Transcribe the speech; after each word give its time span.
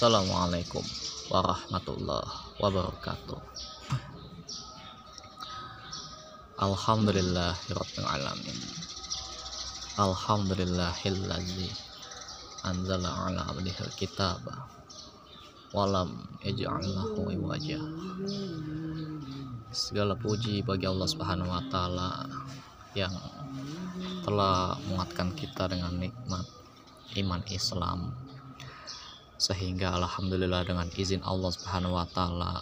Assalamualaikum 0.00 0.80
warahmatullahi 1.28 2.56
wabarakatuh. 2.56 3.36
Alhamdulillahirabbil 6.56 8.08
alamin. 8.08 8.58
Alhamdulillahillazi 10.00 11.68
anzala 12.64 13.12
ala 13.28 13.44
abdihil 13.52 13.92
kitaba 14.00 14.72
walam 15.76 16.16
yaj'alahu 16.48 17.36
iwaja. 17.36 17.84
Segala 19.68 20.16
puji 20.16 20.64
bagi 20.64 20.88
Allah 20.88 21.12
Subhanahu 21.12 21.52
wa 21.52 21.60
taala 21.68 22.24
yang 22.96 23.12
telah 24.24 24.80
menguatkan 24.80 25.36
kita 25.36 25.68
dengan 25.68 25.92
nikmat 26.00 26.48
iman 27.20 27.44
Islam 27.52 28.29
sehingga 29.40 29.96
alhamdulillah 29.96 30.68
dengan 30.68 30.92
izin 30.92 31.24
Allah 31.24 31.48
Subhanahu 31.48 31.96
wa 31.96 32.04
taala 32.04 32.60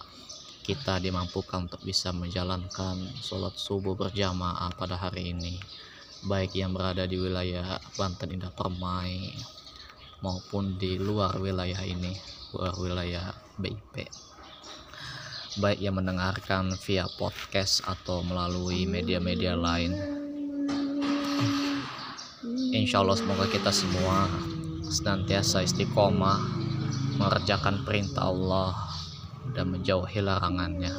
kita 0.63 1.03
dimampukan 1.03 1.67
untuk 1.67 1.83
bisa 1.83 2.15
menjalankan 2.15 3.03
sholat 3.19 3.59
subuh 3.59 3.99
berjamaah 3.99 4.71
pada 4.79 4.95
hari 4.95 5.35
ini. 5.35 5.59
Baik 6.23 6.55
yang 6.55 6.71
berada 6.71 7.03
di 7.11 7.19
wilayah 7.19 7.83
Banten 7.99 8.31
Indah 8.31 8.55
Permai 8.55 9.35
maupun 10.23 10.79
di 10.79 10.95
luar 11.03 11.35
wilayah 11.43 11.83
ini 11.83 12.15
luar 12.55 12.75
wilayah 12.79 13.35
BIP 13.59 14.07
baik 15.59 15.83
yang 15.83 15.99
mendengarkan 15.99 16.71
via 16.87 17.11
podcast 17.19 17.83
atau 17.83 18.23
melalui 18.23 18.87
media-media 18.87 19.59
lain. 19.59 19.91
Insya 22.71 23.03
Allah 23.03 23.19
semoga 23.19 23.51
kita 23.51 23.75
semua 23.75 24.31
senantiasa 24.87 25.67
istiqomah 25.67 26.68
mengerjakan 27.19 27.83
perintah 27.83 28.31
Allah 28.31 28.73
dan 29.53 29.75
menjauhi 29.75 30.23
larangannya. 30.23 30.95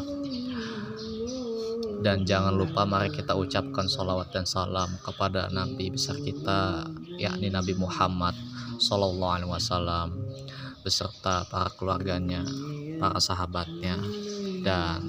Dan 2.00 2.24
jangan 2.24 2.56
lupa 2.56 2.88
mari 2.88 3.12
kita 3.12 3.36
ucapkan 3.36 3.84
salawat 3.88 4.32
dan 4.32 4.48
salam 4.48 4.88
kepada 5.04 5.52
Nabi 5.52 5.92
besar 5.92 6.16
kita 6.16 6.88
yakni 7.20 7.52
Nabi 7.52 7.76
Muhammad 7.76 8.32
Sallallahu 8.80 9.36
Alaihi 9.36 9.52
Wasallam 9.52 10.16
beserta 10.80 11.44
para 11.52 11.68
keluarganya 11.76 12.48
para 13.04 13.20
sahabatnya 13.20 14.00
dan 14.64 15.04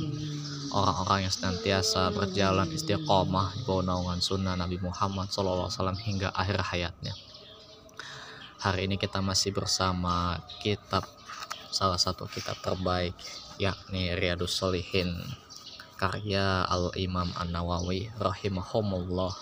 orang-orang 0.74 1.30
yang 1.30 1.34
senantiasa 1.34 2.10
berjalan 2.10 2.66
istiqomah 2.74 3.54
di 3.54 3.62
bawah 3.62 3.86
naungan 3.86 4.18
sunnah 4.18 4.58
Nabi 4.58 4.82
Muhammad 4.82 5.30
Wasallam 5.30 5.94
hingga 5.94 6.34
akhir 6.34 6.58
hayatnya 6.74 7.14
hari 8.60 8.84
ini 8.84 9.00
kita 9.00 9.24
masih 9.24 9.56
bersama 9.56 10.36
kitab 10.60 11.08
salah 11.72 11.96
satu 11.96 12.28
kitab 12.28 12.60
terbaik 12.60 13.16
yakni 13.56 14.12
Riyadus 14.12 14.52
Solihin 14.52 15.16
karya 15.96 16.68
Al-Imam 16.68 17.32
An-Nawawi 17.40 18.12
rahimahumullah. 18.20 19.32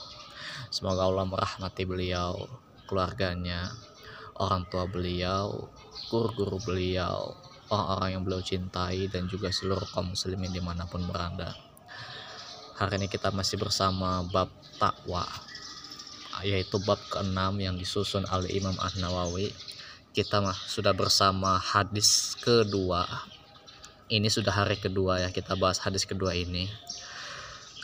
Semoga 0.70 1.10
Allah 1.10 1.26
merahmati 1.26 1.82
beliau 1.82 2.46
keluarganya 2.86 3.66
orang 4.38 4.70
tua 4.70 4.86
beliau 4.86 5.66
guru-guru 6.14 6.62
beliau 6.62 7.34
orang-orang 7.74 8.08
yang 8.14 8.22
beliau 8.22 8.42
cintai 8.46 9.10
dan 9.10 9.26
juga 9.26 9.50
seluruh 9.50 9.86
kaum 9.90 10.14
muslimin 10.14 10.54
di 10.54 10.62
mana 10.62 10.86
pun 10.86 11.02
berada. 11.02 11.58
Hari 12.78 13.02
ini 13.02 13.10
kita 13.10 13.34
masih 13.34 13.58
bersama 13.58 14.22
bab 14.30 14.46
takwa 14.78 15.26
yaitu 16.42 16.78
bab 16.82 16.98
ke-6 17.10 17.38
yang 17.60 17.74
disusun 17.78 18.26
oleh 18.28 18.50
Imam 18.54 18.74
An-Nawawi. 18.78 19.50
Kita 20.12 20.42
sudah 20.66 20.92
bersama 20.96 21.60
hadis 21.60 22.34
kedua. 22.40 23.06
Ini 24.08 24.26
sudah 24.32 24.50
hari 24.50 24.80
kedua 24.80 25.20
ya 25.22 25.28
kita 25.30 25.54
bahas 25.54 25.78
hadis 25.78 26.08
kedua 26.08 26.32
ini. 26.32 26.66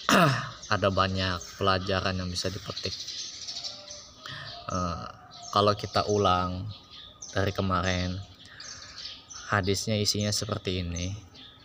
Ada 0.75 0.89
banyak 0.89 1.61
pelajaran 1.61 2.17
yang 2.17 2.29
bisa 2.33 2.49
dipetik. 2.49 2.97
Uh, 4.73 5.05
kalau 5.53 5.77
kita 5.77 6.09
ulang 6.09 6.67
dari 7.31 7.53
kemarin 7.53 8.17
hadisnya 9.53 9.95
isinya 10.01 10.33
seperti 10.33 10.83
ini. 10.83 11.15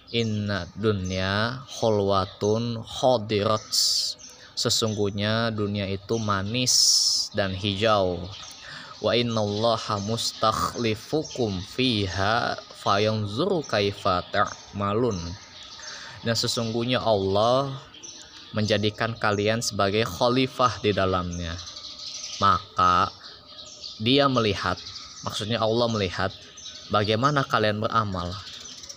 Inna 0.10 0.66
dunya 0.74 1.62
holwatun 1.80 2.82
hodirats 2.82 4.18
sesungguhnya 4.60 5.56
dunia 5.56 5.88
itu 5.88 6.20
manis 6.20 6.76
dan 7.32 7.56
hijau. 7.56 8.20
Wa 9.00 9.16
innallaha 9.16 10.04
mustakhlifukum 10.04 11.64
fiha 11.64 12.60
fayanzuru 12.84 13.64
kaifa 13.64 14.20
ta'malun. 14.36 15.16
Dan 16.28 16.36
sesungguhnya 16.36 17.00
Allah 17.00 17.72
menjadikan 18.52 19.16
kalian 19.16 19.64
sebagai 19.64 20.04
khalifah 20.04 20.84
di 20.84 20.92
dalamnya. 20.92 21.56
Maka 22.44 23.08
dia 24.04 24.28
melihat 24.28 24.76
maksudnya 25.24 25.64
Allah 25.64 25.88
melihat 25.88 26.36
bagaimana 26.92 27.48
kalian 27.48 27.80
beramal. 27.80 28.36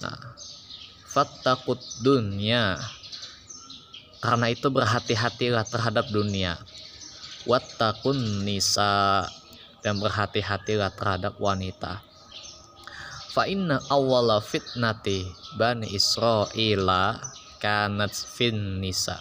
Nah 0.03 0.19
fattakut 1.07 1.79
dunya 2.01 2.81
karena 4.23 4.55
itu 4.55 4.71
berhati-hatilah 4.71 5.67
terhadap 5.67 6.07
dunia. 6.15 6.55
Wattakun 7.45 8.47
nisa. 8.47 9.27
Dan 9.83 9.99
berhati-hatilah 9.99 10.95
terhadap 10.95 11.35
wanita. 11.43 11.99
Fa 13.35 13.51
inna 13.51 13.83
awwala 13.91 14.39
fitnati 14.39 15.27
bani 15.59 15.91
israila 15.91 17.19
kanat 17.59 18.15
fin 18.15 18.79
nisa. 18.79 19.19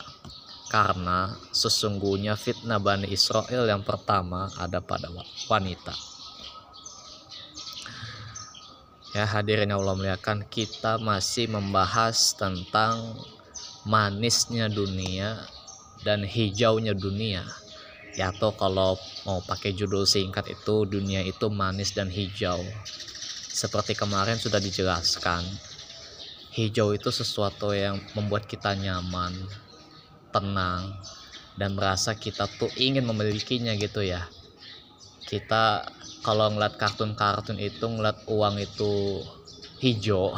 Karena 0.70 1.34
sesungguhnya 1.52 2.40
fitnah 2.40 2.80
Bani 2.80 3.12
Israel 3.12 3.68
yang 3.68 3.84
pertama 3.84 4.48
ada 4.56 4.80
pada 4.80 5.12
wanita. 5.52 5.92
Ya 9.12 9.28
hadirin 9.28 9.76
Allah 9.76 9.92
muliakan 9.92 10.48
kita 10.48 10.96
masih 10.96 11.52
membahas 11.52 12.32
tentang 12.40 13.20
manisnya 13.86 14.70
dunia 14.70 15.42
dan 16.06 16.22
hijaunya 16.26 16.94
dunia. 16.94 17.46
Ya 18.12 18.36
atau 18.36 18.52
kalau 18.52 19.00
mau 19.24 19.40
pakai 19.40 19.72
judul 19.72 20.04
singkat 20.04 20.52
itu 20.52 20.84
dunia 20.84 21.24
itu 21.24 21.48
manis 21.48 21.96
dan 21.96 22.12
hijau. 22.12 22.60
Seperti 23.52 23.96
kemarin 23.96 24.36
sudah 24.36 24.60
dijelaskan 24.60 25.48
hijau 26.52 26.92
itu 26.92 27.08
sesuatu 27.08 27.72
yang 27.72 27.96
membuat 28.12 28.44
kita 28.44 28.76
nyaman 28.76 29.32
tenang 30.36 30.92
dan 31.56 31.76
merasa 31.76 32.12
kita 32.16 32.48
tuh 32.60 32.68
ingin 32.76 33.08
memilikinya 33.08 33.72
gitu 33.80 34.04
ya. 34.04 34.28
Kita 35.24 35.88
kalau 36.22 36.52
ngeliat 36.52 36.76
kartun-kartun 36.76 37.56
itu 37.64 37.88
ngeliat 37.88 38.28
uang 38.28 38.60
itu 38.60 39.24
hijau 39.80 40.36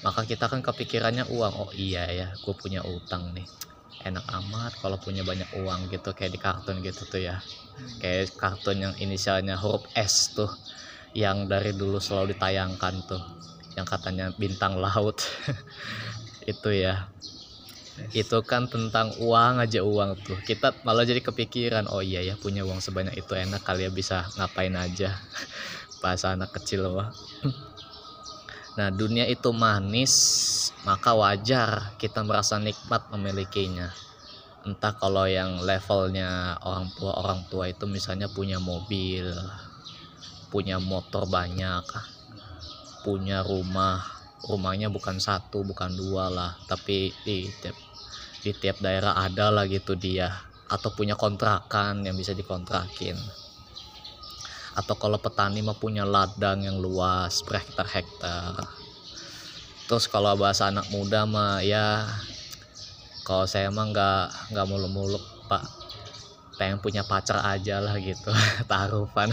maka 0.00 0.24
kita 0.24 0.48
kan 0.48 0.64
kepikirannya 0.64 1.28
uang. 1.28 1.54
Oh 1.60 1.70
iya 1.76 2.08
ya 2.08 2.28
gue 2.32 2.54
punya 2.56 2.80
utang 2.84 3.36
nih. 3.36 3.44
Enak 4.00 4.24
amat 4.32 4.72
kalau 4.80 4.96
punya 4.96 5.20
banyak 5.20 5.60
uang 5.60 5.92
gitu 5.92 6.16
kayak 6.16 6.32
di 6.32 6.40
kartun 6.40 6.80
gitu 6.80 7.04
tuh 7.04 7.20
ya. 7.20 7.44
Kayak 8.00 8.32
kartun 8.40 8.80
yang 8.80 8.94
inisialnya 8.96 9.60
huruf 9.60 9.84
S 9.92 10.32
tuh 10.32 10.48
yang 11.12 11.44
dari 11.50 11.76
dulu 11.76 12.00
selalu 12.00 12.32
ditayangkan 12.36 12.94
tuh. 13.04 13.22
Yang 13.76 13.86
katanya 13.92 14.26
bintang 14.40 14.80
laut. 14.80 15.20
Itu 16.52 16.72
ya. 16.72 17.12
Itu 18.16 18.40
kan 18.40 18.72
tentang 18.72 19.12
uang 19.20 19.60
aja 19.60 19.84
uang 19.84 20.16
tuh. 20.24 20.40
Kita 20.40 20.80
malah 20.88 21.04
jadi 21.04 21.20
kepikiran 21.20 21.84
oh 21.92 22.00
iya 22.00 22.24
ya 22.24 22.40
punya 22.40 22.64
uang 22.64 22.80
sebanyak 22.80 23.12
itu 23.20 23.36
enak 23.36 23.60
kali 23.60 23.84
ya 23.84 23.92
bisa 23.92 24.24
ngapain 24.40 24.72
aja. 24.72 25.20
Bahasa 26.00 26.32
anak 26.32 26.56
kecil 26.56 26.88
mah 26.88 27.12
Nah, 28.80 28.88
dunia 28.88 29.28
itu 29.28 29.52
manis, 29.52 30.16
maka 30.88 31.12
wajar 31.12 31.92
kita 32.00 32.24
merasa 32.24 32.56
nikmat 32.56 33.04
memilikinya. 33.12 33.92
Entah 34.64 34.96
kalau 34.96 35.28
yang 35.28 35.60
levelnya 35.60 36.56
orang 36.64 36.88
tua 36.96 37.12
orang 37.20 37.44
tua 37.52 37.68
itu 37.68 37.84
misalnya 37.84 38.32
punya 38.32 38.56
mobil, 38.56 39.36
punya 40.48 40.80
motor 40.80 41.28
banyak, 41.28 41.84
punya 43.04 43.44
rumah, 43.44 44.00
rumahnya 44.48 44.88
bukan 44.88 45.20
satu, 45.20 45.60
bukan 45.60 46.00
dua 46.00 46.32
lah, 46.32 46.56
tapi 46.64 47.12
di 47.20 47.52
tiap 47.60 47.76
di 48.40 48.56
tiap 48.56 48.80
daerah 48.80 49.12
ada 49.12 49.52
lah 49.52 49.68
gitu 49.68 49.92
dia, 49.92 50.32
atau 50.72 50.88
punya 50.88 51.20
kontrakan 51.20 52.08
yang 52.08 52.16
bisa 52.16 52.32
dikontrakin 52.32 53.20
atau 54.76 54.94
kalau 54.94 55.18
petani 55.18 55.62
mah 55.62 55.76
punya 55.76 56.06
ladang 56.06 56.62
yang 56.62 56.78
luas 56.78 57.42
berhektar-hektar 57.46 58.60
terus 59.90 60.06
kalau 60.06 60.38
bahasa 60.38 60.70
anak 60.70 60.86
muda 60.94 61.26
mah 61.26 61.58
ya 61.66 62.06
kalau 63.30 63.46
saya 63.46 63.70
mah 63.70 63.86
nggak 63.86 64.50
nggak 64.50 64.66
muluk-muluk 64.66 65.22
pak. 65.46 65.62
Pengen 66.58 66.82
punya 66.82 67.06
pacar 67.06 67.38
aja 67.46 67.78
lah 67.78 67.94
gitu 68.02 68.34
taruhan. 68.70 69.30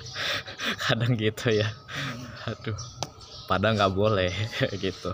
Kadang 0.86 1.18
gitu 1.18 1.50
ya. 1.50 1.66
Aduh 2.46 2.78
padahal 3.50 3.74
nggak 3.74 3.94
boleh 3.98 4.30
gitu. 4.84 5.10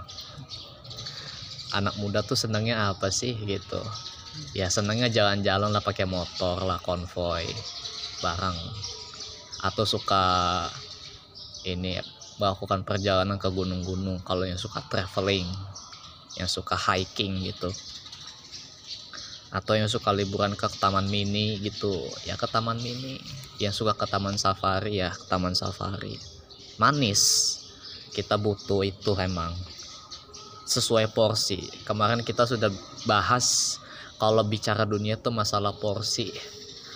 Anak 1.72 1.96
muda 1.96 2.20
tuh 2.20 2.36
senangnya 2.36 2.92
apa 2.92 3.08
sih 3.08 3.32
gitu? 3.48 3.80
Ya 4.52 4.68
senangnya 4.68 5.08
jalan-jalan 5.08 5.72
lah 5.72 5.80
pakai 5.80 6.04
motor 6.04 6.60
lah 6.60 6.76
konvoy 6.84 7.48
barang 8.20 8.56
atau 9.64 9.88
suka 9.88 10.24
ini 11.64 11.96
melakukan 12.36 12.84
perjalanan 12.84 13.40
ke 13.40 13.48
gunung-gunung. 13.48 14.20
Kalau 14.20 14.44
yang 14.44 14.60
suka 14.60 14.84
traveling 14.92 15.48
yang 16.36 16.50
suka 16.50 16.76
hiking 16.76 17.40
gitu. 17.48 17.72
Atau 19.54 19.78
yang 19.78 19.86
suka 19.86 20.10
liburan 20.10 20.52
ke 20.58 20.66
taman 20.76 21.08
mini 21.08 21.56
gitu. 21.64 21.94
Ya 22.28 22.36
ke 22.36 22.44
taman 22.44 22.76
mini. 22.76 23.22
Yang 23.56 23.80
suka 23.80 23.96
ke 23.96 24.04
taman 24.04 24.36
safari 24.36 25.00
ya 25.00 25.14
ke 25.14 25.24
taman 25.30 25.56
safari. 25.56 26.20
Manis. 26.76 27.56
Kita 28.12 28.36
butuh 28.36 28.84
itu 28.84 29.16
emang. 29.16 29.54
Sesuai 30.66 31.14
porsi. 31.14 31.62
Kemarin 31.86 32.20
kita 32.26 32.44
sudah 32.44 32.68
bahas 33.06 33.78
kalau 34.18 34.42
bicara 34.42 34.84
dunia 34.84 35.14
tuh 35.16 35.30
masalah 35.30 35.74
porsi 35.78 36.34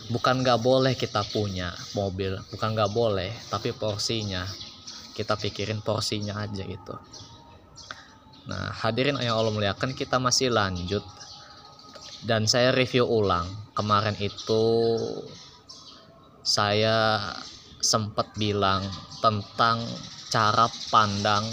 bukan 0.09 0.41
nggak 0.41 0.61
boleh 0.65 0.97
kita 0.97 1.21
punya 1.29 1.69
mobil 1.93 2.41
bukan 2.49 2.73
nggak 2.73 2.93
boleh 2.93 3.33
tapi 3.53 3.77
porsinya. 3.77 4.45
Kita 5.13 5.35
pikirin 5.35 5.83
porsinya 5.83 6.41
aja 6.47 6.63
gitu. 6.63 6.95
Nah 8.49 8.71
hadirin 8.71 9.19
yang 9.19 9.37
Allah 9.37 9.53
muliakan 9.53 9.93
kita 9.93 10.17
masih 10.17 10.49
lanjut. 10.49 11.03
Dan 12.19 12.51
saya 12.51 12.75
review 12.75 13.07
ulang. 13.07 13.47
Kemarin 13.75 14.15
itu 14.19 14.65
saya 16.43 17.19
sempat 17.79 18.35
bilang 18.35 18.83
tentang 19.23 19.83
cara 20.31 20.67
pandang 20.91 21.47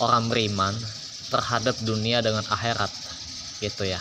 orang 0.00 0.28
beriman 0.28 0.72
terhadap 1.32 1.76
dunia 1.84 2.20
dengan 2.20 2.44
akhirat. 2.48 2.92
Gitu 3.60 3.88
ya 3.88 4.00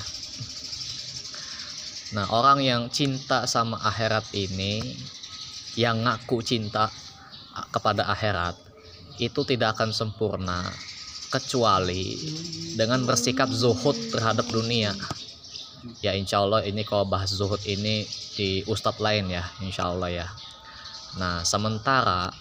nah 2.11 2.27
orang 2.31 2.59
yang 2.59 2.91
cinta 2.91 3.47
sama 3.47 3.79
akhirat 3.79 4.35
ini 4.35 4.83
yang 5.79 6.03
ngaku 6.03 6.43
cinta 6.43 6.91
kepada 7.71 8.07
akhirat 8.11 8.55
itu 9.19 9.43
tidak 9.47 9.79
akan 9.79 9.95
sempurna 9.95 10.67
kecuali 11.31 12.19
dengan 12.75 13.07
bersikap 13.07 13.47
zuhud 13.47 13.95
terhadap 14.11 14.43
dunia. 14.51 14.91
Ya 16.03 16.13
insya 16.13 16.43
Allah 16.43 16.61
ini 16.67 16.83
kalau 16.85 17.07
bahas 17.07 17.31
zuhud 17.33 17.63
ini 17.65 18.05
di 18.35 18.61
ustadz 18.67 19.01
lain 19.01 19.31
ya 19.31 19.47
insya 19.63 19.89
Allah 19.89 20.09
ya. 20.11 20.27
Nah 21.17 21.41
sementara 21.47 22.35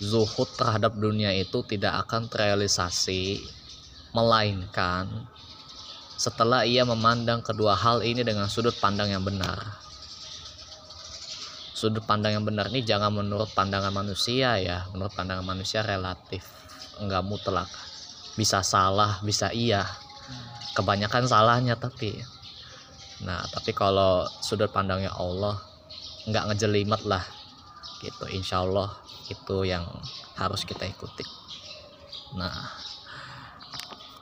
zuhud 0.00 0.48
terhadap 0.56 0.96
dunia 0.96 1.30
itu 1.36 1.60
tidak 1.68 2.08
akan 2.08 2.26
terrealisasi 2.32 3.44
melainkan 4.16 5.06
setelah 6.20 6.68
ia 6.68 6.84
memandang 6.84 7.40
kedua 7.40 7.72
hal 7.72 8.04
ini 8.04 8.20
dengan 8.20 8.44
sudut 8.44 8.76
pandang 8.76 9.08
yang 9.08 9.24
benar. 9.24 9.56
Sudut 11.72 12.04
pandang 12.04 12.36
yang 12.36 12.44
benar 12.44 12.68
ini 12.68 12.84
jangan 12.84 13.08
menurut 13.08 13.48
pandangan 13.56 13.88
manusia 13.88 14.60
ya. 14.60 14.84
Menurut 14.92 15.16
pandangan 15.16 15.40
manusia 15.40 15.80
relatif. 15.80 16.44
Enggak 17.00 17.24
mutlak. 17.24 17.72
Bisa 18.36 18.60
salah 18.60 19.16
bisa 19.24 19.48
iya. 19.56 19.88
Kebanyakan 20.76 21.24
salahnya 21.24 21.80
tapi. 21.80 22.20
Nah 23.24 23.40
tapi 23.48 23.72
kalau 23.72 24.28
sudut 24.44 24.68
pandangnya 24.68 25.16
Allah 25.16 25.56
nggak 26.28 26.52
ngejelimet 26.52 27.00
lah. 27.08 27.24
Gitu 28.04 28.28
insya 28.28 28.60
Allah 28.60 28.92
itu 29.32 29.64
yang 29.64 29.88
harus 30.36 30.68
kita 30.68 30.84
ikuti. 30.84 31.24
Nah 32.36 32.52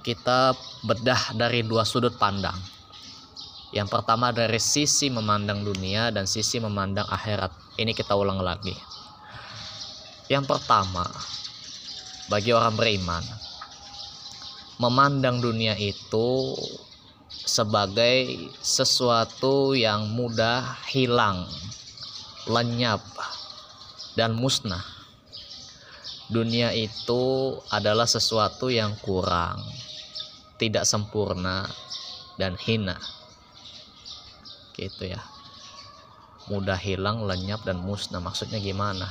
kita 0.08 0.56
bedah 0.88 1.36
dari 1.36 1.60
dua 1.60 1.84
sudut 1.84 2.16
pandang. 2.16 2.56
Yang 3.76 3.92
pertama 3.92 4.32
dari 4.32 4.56
sisi 4.56 5.12
memandang 5.12 5.60
dunia 5.60 6.08
dan 6.08 6.24
sisi 6.24 6.56
memandang 6.56 7.04
akhirat. 7.04 7.52
Ini 7.76 7.92
kita 7.92 8.16
ulang 8.16 8.40
lagi. 8.40 8.72
Yang 10.32 10.48
pertama 10.48 11.04
bagi 12.32 12.56
orang 12.56 12.72
beriman 12.80 13.20
memandang 14.80 15.44
dunia 15.44 15.76
itu 15.76 16.56
sebagai 17.28 18.48
sesuatu 18.64 19.76
yang 19.76 20.08
mudah 20.08 20.80
hilang, 20.88 21.44
lenyap, 22.48 23.04
dan 24.16 24.32
musnah. 24.32 24.84
Dunia 26.28 26.72
itu 26.76 27.56
adalah 27.72 28.04
sesuatu 28.04 28.68
yang 28.68 28.92
kurang, 29.00 29.64
tidak 30.58 30.84
sempurna, 30.84 31.64
dan 32.36 32.58
hina. 32.58 32.98
Gitu 34.74 35.14
ya. 35.14 35.22
Mudah 36.50 36.76
hilang, 36.76 37.24
lenyap, 37.24 37.64
dan 37.64 37.80
musnah. 37.80 38.20
Maksudnya 38.20 38.58
gimana? 38.58 39.08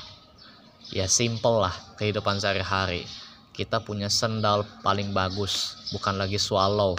Ya 0.92 1.08
simple 1.08 1.64
lah 1.64 1.76
kehidupan 2.00 2.40
sehari-hari. 2.40 3.08
Kita 3.56 3.82
punya 3.82 4.12
sendal 4.12 4.68
paling 4.86 5.16
bagus, 5.16 5.76
bukan 5.92 6.20
lagi 6.20 6.38
swallow 6.38 6.94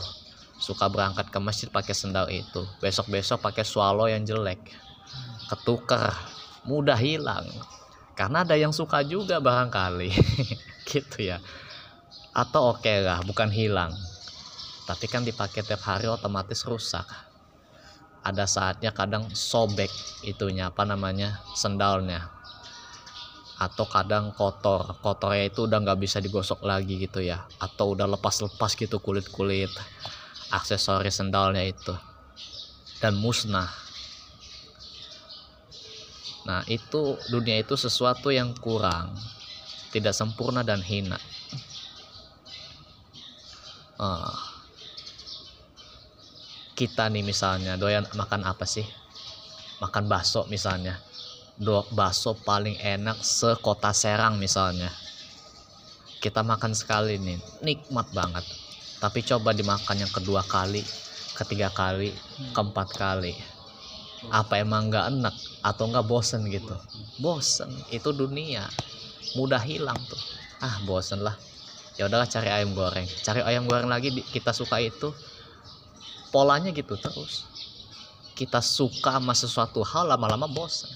suka 0.59 0.91
berangkat 0.91 1.31
ke 1.31 1.39
masjid 1.39 1.71
pakai 1.71 1.95
sendal 1.95 2.27
itu 2.35 2.67
besok-besok 2.83 3.39
pakai 3.39 3.63
swallow 3.63 4.11
yang 4.11 4.27
jelek 4.27 4.59
ketukar 5.47 6.11
mudah 6.67 6.99
hilang 6.99 7.47
karena 8.19 8.43
ada 8.43 8.59
yang 8.59 8.75
suka 8.75 9.07
juga 9.07 9.39
barangkali 9.39 10.11
gitu 10.91 11.31
ya 11.31 11.39
atau 12.35 12.75
oke 12.75 12.83
okay 12.83 13.07
lah 13.07 13.23
bukan 13.23 13.55
hilang 13.55 13.95
tapi 14.89 15.05
kan 15.05 15.21
dipakai 15.21 15.61
tiap 15.61 15.85
hari 15.85 16.09
otomatis 16.09 16.65
rusak. 16.65 17.05
Ada 18.25 18.49
saatnya 18.49 18.97
kadang 18.97 19.29
sobek 19.37 19.93
itunya 20.25 20.73
apa 20.73 20.89
namanya 20.89 21.45
sendalnya. 21.53 22.33
Atau 23.61 23.85
kadang 23.85 24.33
kotor 24.33 24.97
kotornya 25.05 25.53
itu 25.53 25.69
udah 25.69 25.85
nggak 25.85 26.01
bisa 26.01 26.25
digosok 26.25 26.65
lagi 26.65 26.97
gitu 26.97 27.21
ya. 27.21 27.45
Atau 27.61 27.93
udah 27.93 28.09
lepas-lepas 28.17 28.73
gitu 28.81 28.97
kulit-kulit 28.97 29.69
aksesoris 30.49 31.21
sendalnya 31.21 31.69
itu. 31.69 31.93
Dan 33.05 33.21
musnah. 33.21 33.69
Nah 36.49 36.65
itu 36.65 37.21
dunia 37.29 37.61
itu 37.61 37.77
sesuatu 37.77 38.33
yang 38.33 38.57
kurang 38.57 39.13
tidak 39.93 40.17
sempurna 40.17 40.65
dan 40.65 40.81
hina. 40.81 41.21
Uh, 44.01 44.48
kita 46.79 47.11
nih 47.11 47.27
misalnya 47.27 47.75
doyan 47.75 48.07
makan 48.15 48.47
apa 48.47 48.63
sih? 48.63 48.87
Makan 49.83 50.07
bakso 50.07 50.47
misalnya. 50.47 50.95
Do 51.59 51.83
bakso 51.91 52.39
paling 52.39 52.79
enak 52.79 53.19
sekota 53.19 53.91
Serang 53.91 54.39
misalnya. 54.39 54.87
Kita 56.23 56.47
makan 56.47 56.79
sekali 56.79 57.19
nih 57.19 57.43
nikmat 57.67 58.15
banget. 58.15 58.47
Tapi 59.03 59.27
coba 59.27 59.51
dimakan 59.51 60.07
yang 60.07 60.13
kedua 60.15 60.47
kali 60.47 60.87
ketiga 61.35 61.71
kali 61.75 62.15
hmm. 62.15 62.55
keempat 62.55 62.89
kali. 62.95 63.35
Apa 64.31 64.63
emang 64.63 64.91
nggak 64.91 65.19
enak 65.19 65.35
atau 65.67 65.91
nggak 65.91 66.07
bosen 66.07 66.47
gitu? 66.47 66.79
Bosen 67.19 67.75
itu 67.91 68.15
dunia. 68.15 68.71
Mudah 69.35 69.63
hilang 69.67 69.99
tuh. 70.07 70.19
Ah 70.63 70.79
bosen 70.87 71.27
lah. 71.27 71.35
Ya 71.99 72.07
udahlah 72.07 72.31
cari 72.31 72.47
ayam 72.47 72.71
goreng. 72.79 73.07
Cari 73.27 73.43
ayam 73.43 73.67
goreng 73.67 73.91
lagi 73.91 74.15
kita 74.31 74.55
suka 74.55 74.79
itu 74.79 75.11
polanya 76.31 76.71
gitu 76.73 76.95
terus. 77.01 77.49
Kita 78.39 78.63
suka 78.63 79.19
sama 79.19 79.35
sesuatu 79.35 79.83
hal 79.83 80.11
lama-lama 80.15 80.47
bosen 80.47 80.91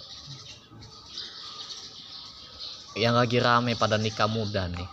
yang 2.93 3.17
lagi 3.17 3.41
rame 3.41 3.73
pada 3.73 3.97
nikah 3.97 4.29
muda 4.29 4.69
nih 4.69 4.85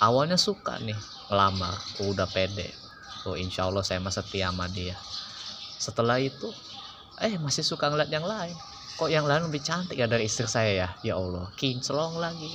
awalnya 0.00 0.40
suka 0.40 0.80
nih 0.80 0.96
ngelamar 1.28 1.76
udah 2.04 2.28
pede. 2.28 2.72
Oh 3.24 3.36
insya 3.36 3.64
Allah 3.68 3.80
saya 3.80 4.00
masih 4.04 4.20
setia 4.20 4.52
sama 4.52 4.68
dia. 4.68 4.96
Setelah 5.80 6.20
itu 6.20 6.52
eh 7.20 7.36
masih 7.40 7.64
suka 7.64 7.88
ngeliat 7.88 8.12
yang 8.12 8.24
lain. 8.24 8.56
Kok 9.00 9.10
yang 9.10 9.24
lain 9.24 9.48
lebih 9.48 9.64
cantik 9.64 9.96
ya 9.96 10.04
dari 10.04 10.28
istri 10.28 10.44
saya 10.44 10.72
ya? 10.72 10.88
Ya 11.00 11.14
Allah 11.16 11.48
kinclong 11.56 12.20
lagi. 12.20 12.52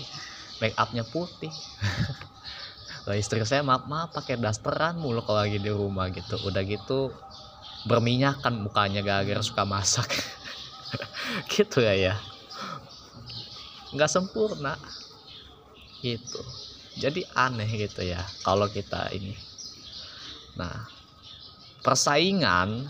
Make 0.62 0.78
upnya 0.78 1.02
putih 1.08 1.50
Istri 3.08 3.46
saya 3.48 3.64
maaf 3.64 3.88
maaf 3.88 4.12
pakai 4.12 4.36
dasteran 4.36 5.00
mulu 5.00 5.24
kalau 5.24 5.46
lagi 5.46 5.62
di 5.62 5.72
rumah 5.72 6.12
gitu. 6.12 6.36
Udah 6.44 6.64
gitu 6.68 7.14
berminyakan 7.88 8.60
mukanya 8.66 9.00
gara-gara 9.00 9.40
suka 9.40 9.64
masak. 9.64 10.10
Gitu 11.54 11.86
ya 11.86 11.94
ya. 11.94 12.16
Nggak 13.94 14.10
sempurna. 14.10 14.76
Gitu. 16.02 16.42
Jadi 17.00 17.24
aneh 17.38 17.70
gitu 17.70 18.02
ya 18.04 18.20
kalau 18.44 18.68
kita 18.68 19.14
ini. 19.14 19.38
Nah 20.58 20.90
persaingan 21.86 22.90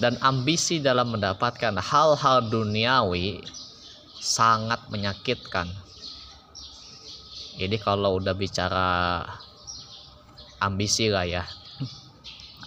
dan 0.00 0.16
ambisi 0.24 0.80
dalam 0.80 1.12
mendapatkan 1.12 1.76
hal-hal 1.76 2.48
duniawi 2.48 3.44
sangat 4.16 4.80
menyakitkan 4.88 5.68
Jadi 7.58 7.76
kalau 7.82 8.20
udah 8.22 8.34
bicara 8.36 9.22
ambisi 10.60 11.08
lah 11.10 11.26
ya. 11.26 11.44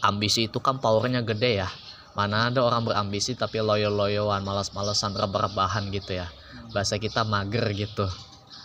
Ambisi 0.03 0.51
itu 0.51 0.59
kan 0.59 0.83
powernya 0.83 1.23
gede 1.23 1.63
ya. 1.63 1.69
Mana 2.13 2.51
ada 2.51 2.61
orang 2.61 2.85
berambisi 2.85 3.33
tapi 3.33 3.63
loyo-loyoan, 3.63 4.43
malas-malesan, 4.43 5.15
rebah-rebahan 5.15 5.89
gitu 5.89 6.19
ya. 6.19 6.27
Bahasa 6.75 6.99
kita 6.99 7.23
mager 7.23 7.63
gitu. 7.73 8.05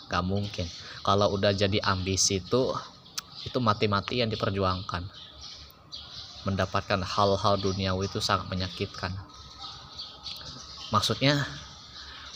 Gak 0.08 0.24
mungkin. 0.24 0.66
Kalau 1.04 1.32
udah 1.36 1.52
jadi 1.52 1.78
ambisi 1.84 2.42
itu 2.42 2.72
itu 3.46 3.58
mati-mati 3.62 4.20
yang 4.20 4.28
diperjuangkan. 4.28 5.08
Mendapatkan 6.44 7.00
hal-hal 7.04 7.54
duniawi 7.60 8.08
itu 8.08 8.18
sangat 8.20 8.48
menyakitkan. 8.52 9.12
Maksudnya 10.88 11.44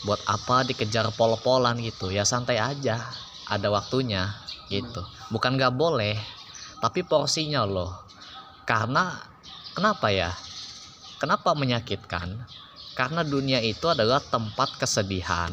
buat 0.05 0.19
apa 0.27 0.67
dikejar 0.67 1.09
pol-polan 1.15 1.79
gitu 1.79 2.11
ya 2.11 2.27
santai 2.27 2.59
aja 2.59 2.99
ada 3.49 3.67
waktunya 3.71 4.31
gitu. 4.67 5.03
Bukan 5.31 5.59
gak 5.59 5.75
boleh 5.75 6.15
tapi 6.83 7.03
porsinya 7.03 7.63
loh. 7.63 7.91
Karena 8.67 9.15
kenapa 9.75 10.11
ya? 10.11 10.31
Kenapa 11.19 11.55
menyakitkan? 11.55 12.43
Karena 12.93 13.23
dunia 13.23 13.63
itu 13.63 13.87
adalah 13.89 14.19
tempat 14.19 14.75
kesedihan 14.77 15.51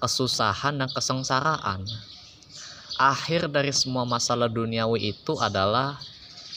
kesusahan 0.00 0.80
dan 0.80 0.88
kesengsaraan. 0.88 1.84
Akhir 2.96 3.48
dari 3.52 3.70
semua 3.70 4.08
masalah 4.08 4.48
duniawi 4.48 5.12
itu 5.12 5.36
adalah 5.36 6.00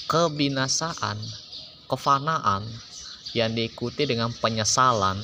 kebinasaan 0.07 1.19
kefanaan 1.87 2.63
yang 3.35 3.51
diikuti 3.51 4.07
dengan 4.07 4.31
penyesalan 4.39 5.19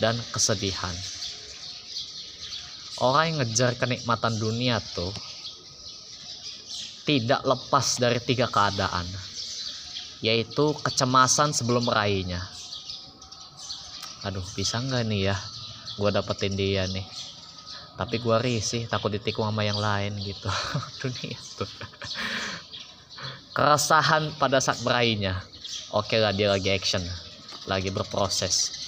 dan 0.00 0.16
kesedihan. 0.32 0.92
Orang 2.98 3.24
yang 3.30 3.36
ngejar 3.42 3.78
kenikmatan 3.78 4.42
dunia 4.42 4.82
tuh 4.94 5.14
tidak 7.06 7.40
lepas 7.46 7.96
dari 7.96 8.20
tiga 8.20 8.50
keadaan, 8.50 9.06
yaitu 10.20 10.76
kecemasan 10.82 11.54
sebelum 11.54 11.86
meraihnya. 11.88 12.44
Aduh, 14.26 14.44
bisa 14.52 14.82
nggak 14.82 15.06
nih 15.08 15.32
ya? 15.32 15.36
Gue 15.96 16.10
dapetin 16.10 16.58
dia 16.58 16.84
nih. 16.90 17.06
Tapi 17.96 18.18
gue 18.18 18.36
risih, 18.42 18.90
takut 18.90 19.14
ditikung 19.14 19.46
sama 19.46 19.62
yang 19.62 19.78
lain 19.78 20.18
gitu. 20.26 20.50
dunia 21.00 21.38
tuh. 21.56 21.70
Keresahan 23.54 24.36
pada 24.36 24.58
saat 24.58 24.82
meraihnya. 24.82 25.38
Oke 25.94 26.20
lah 26.20 26.36
dia 26.36 26.52
lagi 26.52 26.68
action, 26.68 27.06
lagi 27.64 27.88
berproses 27.88 28.78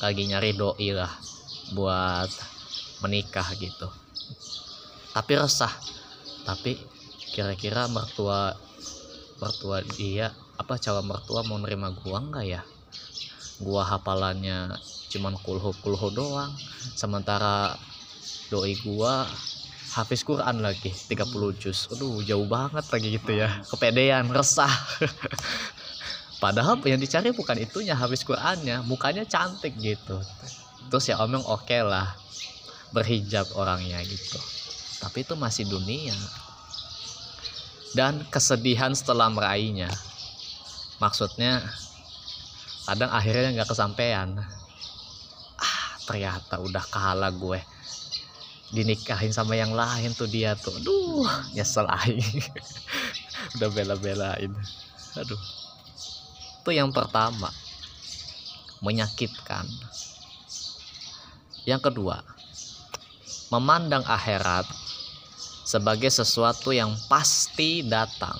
lagi 0.00 0.24
nyari 0.24 0.56
doi 0.56 0.96
lah 0.96 1.12
buat 1.76 2.32
menikah 3.00 3.48
gitu. 3.56 3.88
Tapi 5.16 5.32
resah. 5.36 5.72
Tapi 6.46 6.78
kira-kira 7.34 7.88
mertua 7.90 8.56
mertua 9.40 9.80
dia 9.96 10.32
apa 10.60 10.76
calon 10.76 11.08
mertua 11.08 11.40
mau 11.44 11.56
nerima 11.56 11.90
gua 11.90 12.20
enggak 12.20 12.46
ya? 12.46 12.62
Gua 13.60 13.84
hafalannya 13.84 14.76
cuman 15.10 15.34
kulhu 15.40 15.72
kulhu 15.80 16.08
doang. 16.12 16.52
Sementara 16.96 17.76
doi 18.52 18.76
gua 18.84 19.26
hafiz 19.90 20.22
Quran 20.22 20.62
lagi 20.62 20.92
30 20.92 21.60
juz. 21.60 21.90
Aduh 21.90 22.22
jauh 22.22 22.46
banget 22.46 22.84
lagi 22.86 23.08
gitu 23.16 23.32
ya. 23.34 23.64
Kepedean 23.66 24.28
resah. 24.30 24.70
Padahal 26.42 26.80
yang 26.88 26.96
dicari 26.96 27.36
bukan 27.36 27.60
itunya 27.60 27.92
habis 27.92 28.24
Qurannya. 28.24 28.80
Mukanya 28.86 29.28
cantik 29.28 29.76
gitu. 29.76 30.16
Terus 30.88 31.04
ya 31.04 31.20
omong 31.20 31.44
oke 31.44 31.68
okay 31.68 31.84
lah 31.84 32.16
berhijab 32.90 33.46
orangnya 33.54 34.02
gitu. 34.02 34.38
Tapi 35.00 35.24
itu 35.24 35.34
masih 35.38 35.64
dunia. 35.66 36.14
Dan 37.96 38.22
kesedihan 38.30 38.94
setelah 38.94 39.26
meraihnya. 39.30 39.90
Maksudnya 41.02 41.64
kadang 42.86 43.10
akhirnya 43.10 43.50
nggak 43.56 43.70
kesampaian. 43.70 44.36
Ah 45.58 45.98
ternyata 46.06 46.60
udah 46.60 46.84
kalah 46.90 47.32
gue. 47.32 47.58
Dinikahin 48.70 49.34
sama 49.34 49.58
yang 49.58 49.74
lain 49.74 50.14
tuh 50.14 50.30
dia 50.30 50.54
tuh. 50.54 50.76
Aduh 50.78 51.26
nyesel 51.56 51.86
aja 51.90 52.14
udah 53.58 53.68
bela-belain. 53.72 54.52
Aduh. 55.18 55.40
Itu 56.62 56.70
yang 56.70 56.94
pertama. 56.94 57.50
Menyakitkan. 58.84 59.66
Yang 61.66 61.90
kedua 61.90 62.39
memandang 63.50 64.06
akhirat 64.06 64.62
sebagai 65.66 66.06
sesuatu 66.06 66.70
yang 66.70 66.94
pasti 67.10 67.82
datang 67.82 68.38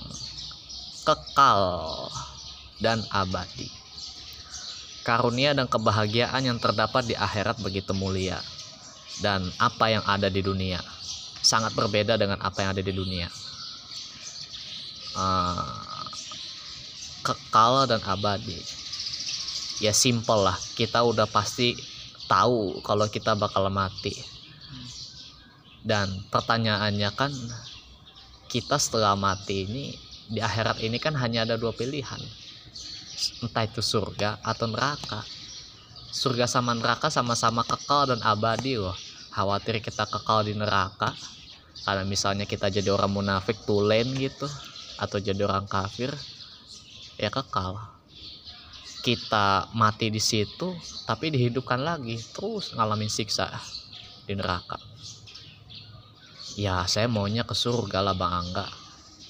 kekal 1.02 2.06
dan 2.78 3.02
abadi. 3.10 3.66
Karunia 5.02 5.50
dan 5.50 5.66
kebahagiaan 5.66 6.46
yang 6.46 6.62
terdapat 6.62 7.10
di 7.10 7.18
akhirat 7.18 7.58
begitu 7.58 7.90
mulia 7.90 8.38
dan 9.18 9.42
apa 9.58 9.90
yang 9.90 10.04
ada 10.06 10.30
di 10.30 10.46
dunia 10.46 10.78
sangat 11.42 11.74
berbeda 11.74 12.14
dengan 12.14 12.38
apa 12.38 12.62
yang 12.62 12.70
ada 12.78 12.84
di 12.84 12.94
dunia. 12.94 13.26
Uh, 15.18 16.06
kekal 17.26 17.90
dan 17.90 17.98
abadi. 18.06 18.62
Ya 19.82 19.90
simple 19.90 20.46
lah 20.46 20.58
kita 20.78 21.02
udah 21.02 21.26
pasti 21.26 21.74
tahu 22.30 22.78
kalau 22.86 23.10
kita 23.10 23.34
bakal 23.34 23.66
mati 23.72 24.39
dan 25.80 26.12
pertanyaannya 26.28 27.10
kan 27.16 27.32
kita 28.50 28.76
setelah 28.76 29.16
mati 29.16 29.64
ini 29.64 29.84
di 30.28 30.42
akhirat 30.42 30.84
ini 30.84 31.00
kan 31.00 31.16
hanya 31.16 31.48
ada 31.48 31.56
dua 31.56 31.72
pilihan. 31.72 32.20
Entah 33.40 33.64
itu 33.64 33.80
surga 33.80 34.42
atau 34.44 34.68
neraka. 34.68 35.24
Surga 36.10 36.44
sama 36.44 36.76
neraka 36.76 37.08
sama-sama 37.08 37.64
kekal 37.64 38.12
dan 38.12 38.20
abadi 38.26 38.76
loh. 38.76 38.96
Khawatir 39.30 39.80
kita 39.80 40.04
kekal 40.04 40.44
di 40.44 40.54
neraka. 40.58 41.14
Karena 41.86 42.04
misalnya 42.04 42.44
kita 42.44 42.68
jadi 42.68 42.92
orang 42.92 43.08
munafik 43.08 43.64
tulen 43.64 44.12
gitu 44.18 44.44
atau 45.00 45.16
jadi 45.16 45.40
orang 45.48 45.64
kafir 45.64 46.12
ya 47.16 47.32
kekal. 47.32 47.80
Kita 49.00 49.72
mati 49.72 50.12
di 50.12 50.20
situ 50.20 50.76
tapi 51.08 51.32
dihidupkan 51.32 51.80
lagi 51.80 52.20
terus 52.36 52.76
ngalamin 52.76 53.08
siksa 53.08 53.48
di 54.28 54.36
neraka 54.36 54.89
ya 56.56 56.86
saya 56.86 57.06
maunya 57.06 57.46
ke 57.46 57.54
surga 57.54 58.00
lah 58.00 58.16
bang 58.16 58.32
Angga 58.32 58.66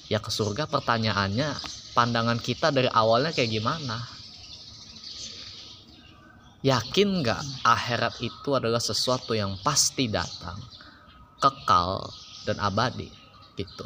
ya 0.09 0.17
ke 0.17 0.31
surga 0.33 0.65
pertanyaannya 0.71 1.53
pandangan 1.93 2.39
kita 2.39 2.71
dari 2.71 2.87
awalnya 2.87 3.35
kayak 3.35 3.51
gimana 3.51 3.99
yakin 6.61 7.25
nggak 7.25 7.41
akhirat 7.65 8.21
itu 8.21 8.49
adalah 8.53 8.79
sesuatu 8.79 9.33
yang 9.33 9.57
pasti 9.61 10.09
datang 10.09 10.57
kekal 11.41 12.05
dan 12.45 12.57
abadi 12.61 13.09
gitu 13.57 13.85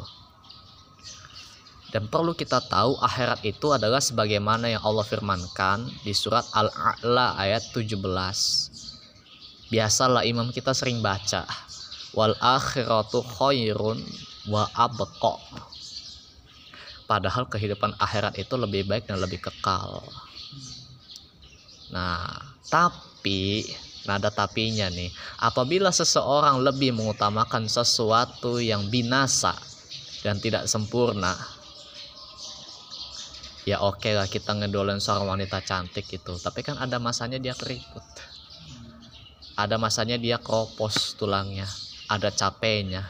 dan 1.96 2.12
perlu 2.12 2.36
kita 2.36 2.60
tahu 2.60 3.00
akhirat 3.00 3.40
itu 3.46 3.72
adalah 3.72 4.04
sebagaimana 4.04 4.68
yang 4.68 4.84
Allah 4.84 5.06
firmankan 5.06 5.88
di 6.04 6.12
surat 6.12 6.44
Al-A'la 6.52 7.40
ayat 7.40 7.72
17. 7.72 9.72
Biasalah 9.72 10.28
imam 10.28 10.52
kita 10.52 10.76
sering 10.76 11.00
baca. 11.00 11.48
Wal 12.16 12.32
akhiratu 12.40 13.20
khairun 13.20 14.00
wa 14.48 14.64
abqa. 14.72 15.36
Padahal 17.06 17.46
kehidupan 17.46 17.94
akhirat 18.00 18.34
itu 18.40 18.56
lebih 18.58 18.88
baik 18.88 19.06
dan 19.06 19.20
lebih 19.22 19.38
kekal. 19.38 20.02
Nah, 21.94 22.26
tapi 22.66 23.62
nada 24.08 24.32
tapinya 24.32 24.90
nih. 24.90 25.12
Apabila 25.38 25.94
seseorang 25.94 26.64
lebih 26.64 26.96
mengutamakan 26.96 27.70
sesuatu 27.70 28.58
yang 28.58 28.88
binasa 28.90 29.54
dan 30.26 30.42
tidak 30.42 30.66
sempurna 30.66 31.38
ya 33.66 33.82
oke 33.82 33.98
okay 33.98 34.14
lah 34.14 34.30
kita 34.30 34.54
ngedolin 34.54 35.02
seorang 35.02 35.26
wanita 35.38 35.58
cantik 35.62 36.06
gitu 36.06 36.38
tapi 36.38 36.62
kan 36.62 36.78
ada 36.78 37.02
masanya 37.02 37.42
dia 37.42 37.50
keriput 37.54 38.02
ada 39.58 39.74
masanya 39.74 40.14
dia 40.18 40.38
kropos 40.38 41.18
tulangnya 41.18 41.66
ada 42.06 42.30
capeknya 42.30 43.06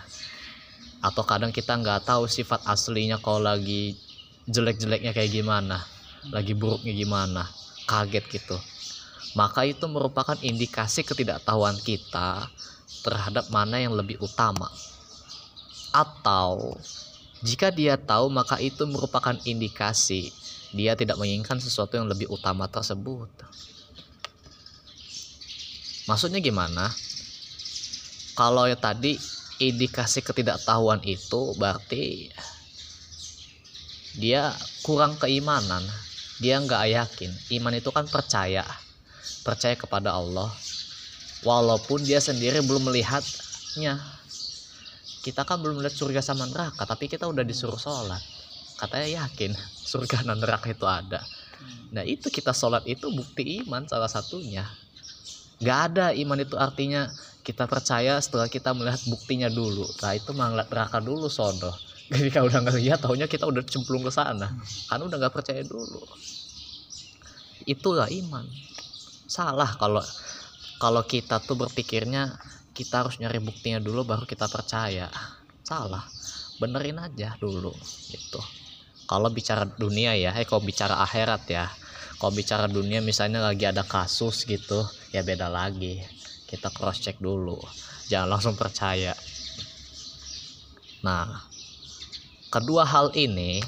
atau 1.05 1.23
kadang 1.23 1.53
kita 1.53 1.77
nggak 1.77 2.09
tahu 2.09 2.27
sifat 2.27 2.65
aslinya 2.67 3.21
kalau 3.21 3.45
lagi 3.45 3.95
jelek-jeleknya 4.49 5.13
kayak 5.13 5.33
gimana 5.33 5.85
lagi 6.33 6.57
buruknya 6.57 6.97
gimana 6.97 7.47
kaget 7.87 8.25
gitu 8.33 8.59
maka 9.37 9.69
itu 9.69 9.85
merupakan 9.87 10.35
indikasi 10.41 11.05
ketidaktahuan 11.05 11.77
kita 11.85 12.49
terhadap 13.05 13.47
mana 13.53 13.79
yang 13.79 13.93
lebih 13.93 14.19
utama 14.19 14.67
atau 15.93 16.75
jika 17.45 17.71
dia 17.71 17.95
tahu 18.01 18.33
maka 18.33 18.59
itu 18.59 18.89
merupakan 18.89 19.37
indikasi 19.45 20.33
dia 20.77 20.93
tidak 20.93 21.17
menginginkan 21.17 21.57
sesuatu 21.57 21.97
yang 21.97 22.05
lebih 22.05 22.29
utama 22.29 22.69
tersebut. 22.69 23.33
Maksudnya 26.05 26.39
gimana? 26.45 26.93
Kalau 28.37 28.69
ya 28.69 28.77
tadi 28.77 29.17
indikasi 29.57 30.21
ketidaktahuan 30.21 31.01
itu 31.09 31.57
berarti 31.57 32.29
dia 34.17 34.53
kurang 34.85 35.17
keimanan. 35.21 35.85
Dia 36.41 36.61
nggak 36.61 36.85
yakin. 36.93 37.31
Iman 37.57 37.77
itu 37.77 37.89
kan 37.93 38.05
percaya. 38.09 38.65
Percaya 39.45 39.77
kepada 39.77 40.13
Allah. 40.13 40.53
Walaupun 41.45 42.05
dia 42.05 42.21
sendiri 42.21 42.61
belum 42.65 42.93
melihatnya. 42.93 44.01
Kita 45.25 45.43
kan 45.49 45.61
belum 45.61 45.81
melihat 45.81 45.97
surga 45.97 46.21
sama 46.23 46.47
neraka 46.47 46.87
tapi 46.87 47.09
kita 47.09 47.29
udah 47.29 47.45
disuruh 47.45 47.81
sholat. 47.81 48.21
Katanya 48.77 49.25
yakin 49.25 49.57
surga 49.93 50.25
dan 50.29 50.37
neraka 50.41 50.73
itu 50.73 50.85
ada. 50.85 51.25
Nah 51.93 52.05
itu 52.05 52.29
kita 52.29 52.53
sholat 52.53 52.85
itu 52.85 53.09
bukti 53.09 53.65
iman 53.65 53.89
salah 53.89 54.09
satunya. 54.09 54.65
Nggak 55.61 55.79
ada 55.93 56.07
iman 56.13 56.39
itu 56.41 56.57
artinya 56.61 57.09
kita 57.47 57.71
percaya 57.71 58.19
setelah 58.19 58.51
kita 58.51 58.75
melihat 58.75 58.99
buktinya 59.07 59.47
dulu. 59.47 59.87
Nah 60.03 60.13
itu 60.19 60.35
melihat 60.35 60.67
neraka 60.67 60.99
dulu 60.99 61.31
sono 61.31 61.71
jadi 62.11 62.31
kalau 62.35 62.51
udah 62.51 62.63
ngeliat 62.67 62.99
taunya 63.03 63.27
kita 63.31 63.47
udah 63.47 63.63
cemplung 63.63 64.03
ke 64.03 64.11
sana. 64.11 64.51
Kan 64.91 64.99
udah 65.07 65.15
nggak 65.15 65.31
percaya 65.31 65.63
dulu. 65.63 66.03
Itulah 67.67 68.11
iman. 68.11 68.43
Salah 69.31 69.71
kalau 69.79 70.03
kalau 70.83 71.07
kita 71.07 71.39
tuh 71.39 71.55
berpikirnya 71.55 72.35
kita 72.75 73.07
harus 73.07 73.19
nyari 73.23 73.39
buktinya 73.39 73.79
dulu 73.79 74.03
baru 74.03 74.27
kita 74.27 74.51
percaya. 74.51 75.07
Salah. 75.63 76.03
Benerin 76.59 76.99
aja 76.99 77.39
dulu 77.39 77.71
gitu. 78.11 78.43
Kalau 79.07 79.31
bicara 79.31 79.71
dunia 79.71 80.19
ya 80.19 80.35
eh 80.35 80.47
kalau 80.47 80.67
bicara 80.67 80.99
akhirat 80.99 81.43
ya. 81.47 81.71
Kalau 82.19 82.35
bicara 82.35 82.67
dunia 82.67 82.99
misalnya 83.03 83.39
lagi 83.39 83.67
ada 83.67 83.87
kasus 83.87 84.43
gitu 84.47 84.83
ya 85.15 85.21
beda 85.21 85.47
lagi 85.53 86.16
kita 86.47 86.71
cross 86.71 87.03
check 87.03 87.19
dulu. 87.19 87.59
Jangan 88.07 88.29
langsung 88.31 88.55
percaya. 88.55 89.13
Nah 91.03 91.43
kedua 92.49 92.87
hal 92.87 93.13
ini 93.19 93.61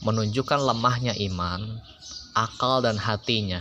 menunjukkan 0.00 0.60
lemahnya 0.64 1.12
iman 1.30 1.78
akal 2.32 2.80
dan 2.80 2.96
hatinya. 2.96 3.60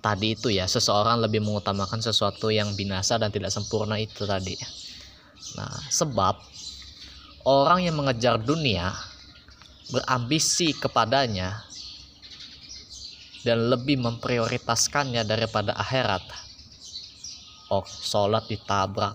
Tadi 0.00 0.32
itu 0.32 0.48
ya 0.48 0.64
seseorang 0.64 1.20
lebih 1.20 1.44
mengutamakan 1.44 2.00
sesuatu 2.00 2.48
yang 2.48 2.72
binasa 2.72 3.20
dan 3.20 3.28
tidak 3.28 3.52
sempurna 3.52 4.00
itu 4.00 4.24
tadi. 4.24 4.56
Nah 5.58 5.74
sebab 5.92 6.40
orang 7.44 7.84
yang 7.84 7.98
mengejar 8.00 8.40
dunia 8.40 8.94
berambisi 9.90 10.72
kepadanya 10.72 11.66
dan 13.42 13.72
lebih 13.72 14.00
memprioritaskannya 14.00 15.24
daripada 15.24 15.74
akhirat. 15.76 16.22
Oh, 17.70 17.86
sholat 17.86 18.50
ditabrak 18.50 19.14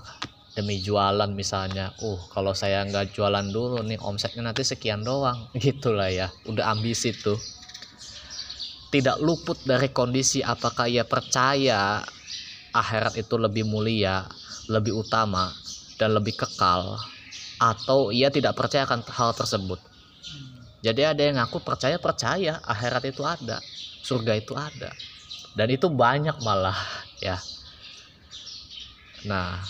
demi 0.55 0.79
jualan 0.79 1.27
misalnya. 1.35 1.91
Uh, 1.99 2.19
kalau 2.31 2.55
saya 2.55 2.87
nggak 2.87 3.11
jualan 3.11 3.51
dulu 3.51 3.83
nih 3.83 3.99
omsetnya 3.99 4.47
nanti 4.47 4.63
sekian 4.63 5.03
doang. 5.03 5.51
Gitulah 5.59 6.07
ya. 6.07 6.27
Udah 6.47 6.71
ambisi 6.71 7.11
tuh. 7.11 7.35
Tidak 8.89 9.19
luput 9.19 9.59
dari 9.67 9.91
kondisi 9.91 10.39
apakah 10.39 10.87
ia 10.87 11.03
percaya 11.03 11.99
akhirat 12.71 13.19
itu 13.19 13.35
lebih 13.35 13.67
mulia, 13.67 14.23
lebih 14.71 15.03
utama, 15.03 15.51
dan 15.99 16.15
lebih 16.15 16.39
kekal, 16.39 16.95
atau 17.59 18.15
ia 18.15 18.31
tidak 18.31 18.55
percaya 18.55 18.87
akan 18.87 19.03
hal 19.03 19.35
tersebut. 19.35 19.83
Jadi 20.79 21.01
ada 21.03 21.19
yang 21.19 21.35
ngaku 21.43 21.59
percaya 21.59 21.99
percaya 21.99 22.63
akhirat 22.63 23.03
itu 23.03 23.19
ada, 23.27 23.59
surga 24.05 24.31
itu 24.39 24.55
ada 24.55 24.95
dan 25.55 25.67
itu 25.71 25.87
banyak 25.87 26.35
malah 26.43 26.75
ya 27.23 27.39
nah 29.25 29.61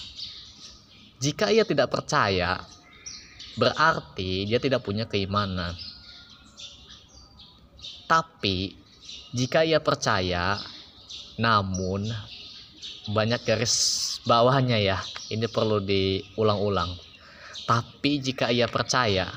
jika 1.24 1.50
ia 1.50 1.64
tidak 1.64 1.90
percaya 1.90 2.68
berarti 3.56 4.46
dia 4.46 4.60
tidak 4.60 4.84
punya 4.84 5.08
keimanan. 5.08 5.74
Tapi 8.06 8.76
jika 9.34 9.66
ia 9.66 9.82
percaya 9.82 10.62
namun 11.40 12.14
banyak 13.10 13.42
garis 13.42 13.76
bawahnya 14.28 14.78
ya 14.78 15.00
ini 15.32 15.48
perlu 15.50 15.82
diulang-ulang. 15.82 16.94
Tapi 17.66 18.22
jika 18.22 18.54
ia 18.54 18.70
percaya 18.70 19.32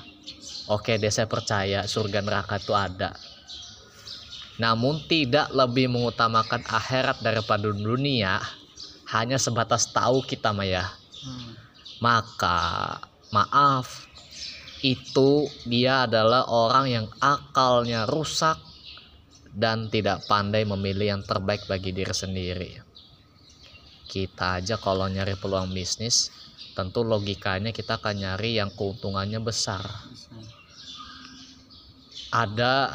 oke 0.68 1.00
deh 1.00 1.08
saya 1.08 1.30
percaya 1.30 1.86
surga 1.88 2.20
neraka 2.20 2.60
itu 2.60 2.74
ada. 2.76 3.16
Namun 4.58 5.06
tidak 5.06 5.54
lebih 5.54 5.86
mengutamakan 5.86 6.66
akhirat 6.66 7.22
daripada 7.22 7.70
dunia 7.70 8.42
hanya 9.08 9.40
sebatas 9.40 9.88
tahu 9.88 10.24
kita 10.24 10.52
Maya. 10.52 10.86
Hmm. 11.18 11.50
maka 11.98 12.94
maaf 13.34 14.06
itu 14.86 15.50
dia 15.66 16.06
adalah 16.06 16.46
orang 16.46 16.86
yang 16.86 17.06
akalnya 17.18 18.06
rusak 18.06 18.54
dan 19.50 19.90
tidak 19.90 20.22
pandai 20.30 20.62
memilih 20.62 21.18
yang 21.18 21.22
terbaik 21.26 21.66
bagi 21.66 21.90
diri 21.90 22.14
sendiri. 22.14 22.70
Kita 24.06 24.62
aja 24.62 24.78
kalau 24.78 25.10
nyari 25.10 25.34
peluang 25.34 25.74
bisnis 25.74 26.30
tentu 26.78 27.02
logikanya 27.02 27.74
kita 27.74 27.98
akan 27.98 28.14
nyari 28.22 28.62
yang 28.62 28.70
keuntungannya 28.70 29.42
besar. 29.42 29.82
Ada 32.30 32.94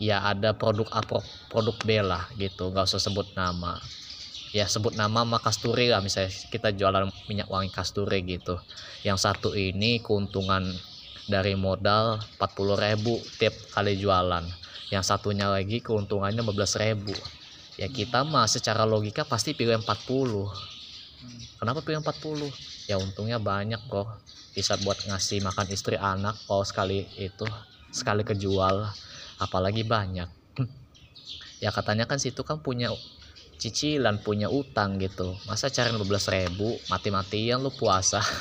ya 0.00 0.24
ada 0.24 0.56
produk 0.56 0.88
A 0.96 1.04
produk 1.52 1.76
B 1.84 2.00
lah 2.00 2.24
gitu 2.40 2.72
nggak 2.72 2.88
usah 2.88 2.98
sebut 2.98 3.30
nama 3.38 3.78
ya 4.54 4.70
sebut 4.70 4.94
nama 4.94 5.26
mah 5.26 5.42
kasturi 5.42 5.90
lah. 5.90 5.98
Misalnya 5.98 6.30
kita 6.48 6.70
jualan 6.70 7.10
minyak 7.26 7.50
wangi 7.50 7.74
kasturi 7.74 8.22
gitu. 8.22 8.62
Yang 9.02 9.26
satu 9.26 9.58
ini 9.58 9.98
keuntungan 9.98 10.62
dari 11.26 11.58
modal 11.58 12.22
40.000 12.38 13.40
tiap 13.42 13.54
kali 13.74 13.98
jualan. 13.98 14.44
Yang 14.94 15.04
satunya 15.10 15.50
lagi 15.50 15.82
keuntungannya 15.82 16.40
15.000 16.40 17.42
ya 17.74 17.90
kita 17.90 18.22
mah 18.22 18.46
secara 18.46 18.86
logika 18.86 19.26
pasti 19.26 19.50
pilih 19.50 19.82
40 19.82 20.46
kenapa 21.58 21.82
pilih 21.82 22.06
40 22.06 22.54
ya 22.86 23.02
untungnya 23.02 23.42
banyak 23.42 23.82
kok 23.90 24.06
bisa 24.54 24.78
buat 24.78 24.94
ngasih 25.10 25.42
makan 25.42 25.66
istri 25.74 25.98
anak 25.98 26.38
kalau 26.46 26.62
sekali 26.62 27.02
itu 27.18 27.42
sekali 27.94 28.26
kejual. 28.26 28.90
Apalagi 29.38 29.86
banyak. 29.86 30.30
Ya 31.62 31.72
katanya 31.72 32.04
kan 32.04 32.20
situ 32.20 32.44
kan 32.44 32.60
punya 32.60 32.92
cicilan 33.58 34.20
punya 34.20 34.50
utang 34.50 35.00
gitu. 35.00 35.34
Masa 35.48 35.70
cari 35.70 35.94
15 35.94 36.34
ribu 36.34 36.76
mati-matian 36.90 37.62
lu 37.62 37.70
puasa. 37.72 38.20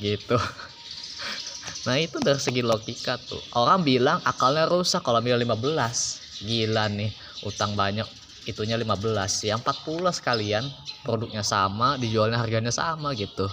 Gitu. 0.00 0.36
Nah 1.86 1.96
itu 2.02 2.18
dari 2.18 2.40
segi 2.40 2.60
logika 2.60 3.16
tuh. 3.16 3.38
Orang 3.54 3.86
bilang 3.86 4.18
akalnya 4.26 4.66
rusak 4.66 5.06
kalau 5.06 5.22
ambil 5.22 5.38
15 5.38 6.42
gila 6.44 6.90
nih 6.92 7.10
utang 7.46 7.72
banyak 7.72 8.04
itunya 8.46 8.78
15 8.78 9.02
yang 9.48 9.58
40 9.62 10.10
sekalian 10.14 10.64
produknya 11.02 11.42
sama 11.42 11.98
dijualnya 11.98 12.38
harganya 12.38 12.70
sama 12.74 13.14
gitu. 13.14 13.46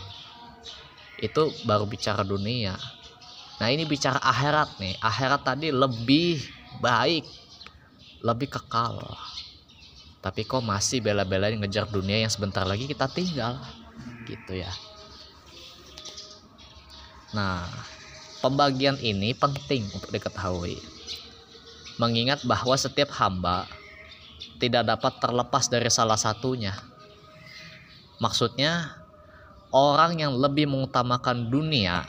Itu 1.21 1.53
baru 1.65 1.85
bicara 1.85 2.25
dunia. 2.25 2.77
Nah 3.61 3.67
ini 3.69 3.85
bicara 3.85 4.19
akhirat 4.19 4.81
nih. 4.81 4.97
Akhirat 4.97 5.41
tadi 5.45 5.69
lebih 5.69 6.41
baik, 6.81 7.25
lebih 8.25 8.49
kekal. 8.49 8.99
Tapi 10.23 10.47
kok 10.47 10.63
masih 10.63 11.03
bela-belain 11.03 11.59
ngejar 11.59 11.83
dunia 11.91 12.23
yang 12.23 12.31
sebentar 12.31 12.63
lagi 12.63 12.87
kita 12.87 13.11
tinggal, 13.11 13.59
gitu 14.23 14.55
ya. 14.55 14.71
Nah, 17.35 17.67
pembagian 18.39 18.95
ini 19.03 19.35
penting 19.35 19.83
untuk 19.91 20.07
diketahui. 20.15 20.79
Mengingat 21.99 22.47
bahwa 22.47 22.71
setiap 22.79 23.11
hamba 23.19 23.67
tidak 24.63 24.87
dapat 24.87 25.19
terlepas 25.19 25.67
dari 25.67 25.91
salah 25.91 26.15
satunya. 26.15 26.71
Maksudnya, 28.23 28.95
orang 29.75 30.23
yang 30.23 30.39
lebih 30.39 30.71
mengutamakan 30.71 31.51
dunia 31.51 32.07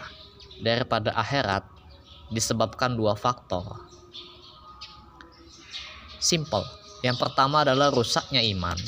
daripada 0.63 1.11
akhirat 1.19 1.67
disebabkan 2.31 2.95
dua 2.95 3.19
faktor. 3.19 3.83
Simple. 6.23 6.84
Yang 7.05 7.21
pertama 7.21 7.69
adalah 7.69 7.93
rusaknya 7.93 8.41
iman. 8.41 8.81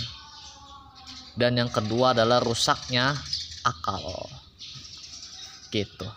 Dan 1.36 1.60
yang 1.60 1.68
kedua 1.68 2.16
adalah 2.16 2.40
rusaknya 2.40 3.12
akal. 3.60 4.00
Gitu. 5.68 6.08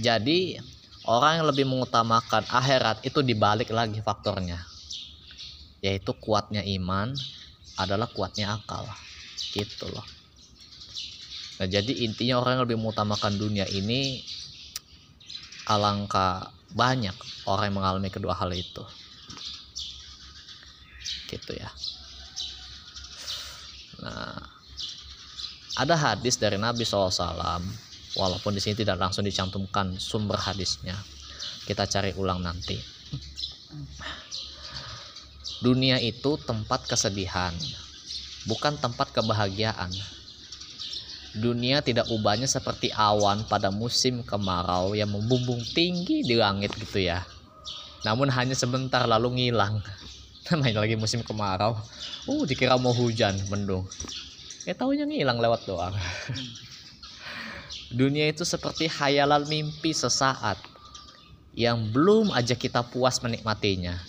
Jadi 0.00 0.56
orang 1.04 1.44
yang 1.44 1.46
lebih 1.52 1.68
mengutamakan 1.68 2.48
akhirat 2.48 3.04
itu 3.04 3.20
dibalik 3.20 3.68
lagi 3.68 4.00
faktornya. 4.00 4.64
Yaitu 5.84 6.16
kuatnya 6.16 6.64
iman 6.80 7.12
adalah 7.76 8.08
kuatnya 8.08 8.56
akal. 8.56 8.88
Gitu 9.52 9.92
loh. 9.92 10.08
Nah, 11.60 11.68
jadi 11.68 11.92
intinya 12.00 12.40
orang 12.40 12.56
yang 12.56 12.64
lebih 12.64 12.80
mengutamakan 12.80 13.36
dunia 13.36 13.68
ini 13.68 14.24
alangkah 15.68 16.48
banyak 16.72 17.14
orang 17.44 17.68
yang 17.68 17.76
mengalami 17.76 18.08
kedua 18.08 18.32
hal 18.32 18.48
itu. 18.56 18.80
Gitu 21.32 21.56
ya. 21.56 21.70
Nah, 24.04 24.36
ada 25.80 25.94
hadis 25.96 26.36
dari 26.36 26.60
Nabi 26.60 26.84
SAW 26.84 27.64
walaupun 28.12 28.52
di 28.52 28.60
sini 28.60 28.76
tidak 28.76 29.00
langsung 29.00 29.24
dicantumkan 29.24 29.96
sumber 29.96 30.36
hadisnya. 30.36 30.94
Kita 31.64 31.88
cari 31.88 32.12
ulang 32.12 32.44
nanti. 32.44 32.76
Dunia 35.64 35.96
itu 36.02 36.36
tempat 36.42 36.84
kesedihan 36.84 37.54
bukan 38.46 38.74
tempat 38.78 39.14
kebahagiaan. 39.14 39.90
Dunia 41.32 41.80
tidak 41.80 42.12
ubahnya 42.12 42.44
seperti 42.44 42.92
awan 42.92 43.48
pada 43.48 43.72
musim 43.72 44.20
kemarau 44.20 44.92
yang 44.92 45.08
membumbung 45.08 45.64
tinggi 45.72 46.20
di 46.20 46.36
langit 46.36 46.76
gitu 46.76 47.08
ya. 47.08 47.24
Namun 48.04 48.28
hanya 48.28 48.52
sebentar 48.52 49.06
lalu 49.08 49.40
ngilang 49.40 49.80
namanya 50.50 50.82
lagi 50.82 50.96
musim 50.98 51.22
kemarau. 51.22 51.78
Uh 52.26 52.42
dikira 52.48 52.74
mau 52.78 52.94
hujan 52.94 53.46
mendung. 53.46 53.86
Ya 54.66 54.74
tahunya 54.74 55.06
ngilang 55.06 55.38
lewat 55.42 55.66
doang. 55.66 55.94
Dunia 57.92 58.32
itu 58.32 58.42
seperti 58.48 58.88
hayalan 58.88 59.44
mimpi 59.44 59.92
sesaat 59.92 60.64
yang 61.52 61.92
belum 61.92 62.32
aja 62.32 62.56
kita 62.56 62.88
puas 62.88 63.20
menikmatinya. 63.20 64.08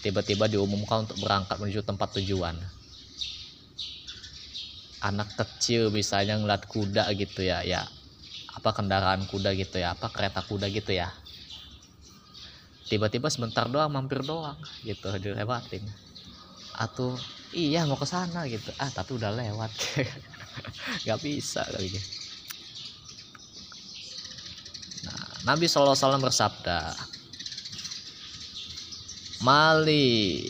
Tiba-tiba 0.00 0.48
diumumkan 0.48 1.04
untuk 1.04 1.20
berangkat 1.20 1.56
menuju 1.60 1.84
tempat 1.84 2.16
tujuan. 2.20 2.56
Anak 5.00 5.36
kecil 5.36 5.88
misalnya 5.92 6.36
ngeliat 6.40 6.64
kuda 6.68 7.08
gitu 7.16 7.40
ya 7.44 7.60
ya. 7.64 7.88
Apa 8.48 8.70
kendaraan 8.76 9.24
kuda 9.28 9.52
gitu 9.56 9.76
ya 9.80 9.94
apa 9.96 10.08
kereta 10.12 10.40
kuda 10.44 10.68
gitu 10.72 10.92
ya 10.96 11.19
tiba-tiba 12.90 13.30
sebentar 13.30 13.70
doang 13.70 13.94
mampir 13.94 14.26
doang 14.26 14.58
gitu 14.82 15.08
dilewatin. 15.22 15.86
Atau 16.74 17.14
iya 17.54 17.86
mau 17.86 17.94
ke 17.94 18.04
sana 18.04 18.44
gitu. 18.50 18.74
Ah 18.82 18.90
tapi 18.90 19.14
udah 19.14 19.30
lewat. 19.30 19.70
Nggak 21.06 21.20
bisa 21.22 21.62
kali 21.62 21.94
gitu 21.94 22.10
Nabi 25.40 25.64
SAW 25.72 25.96
bersabda 26.20 26.92
Mali 29.40 30.44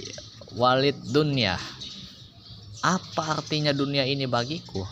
walid 0.59 0.98
dunia. 1.14 1.55
Apa 2.83 3.38
artinya 3.38 3.70
dunia 3.70 4.03
ini 4.03 4.26
bagiku? 4.26 4.83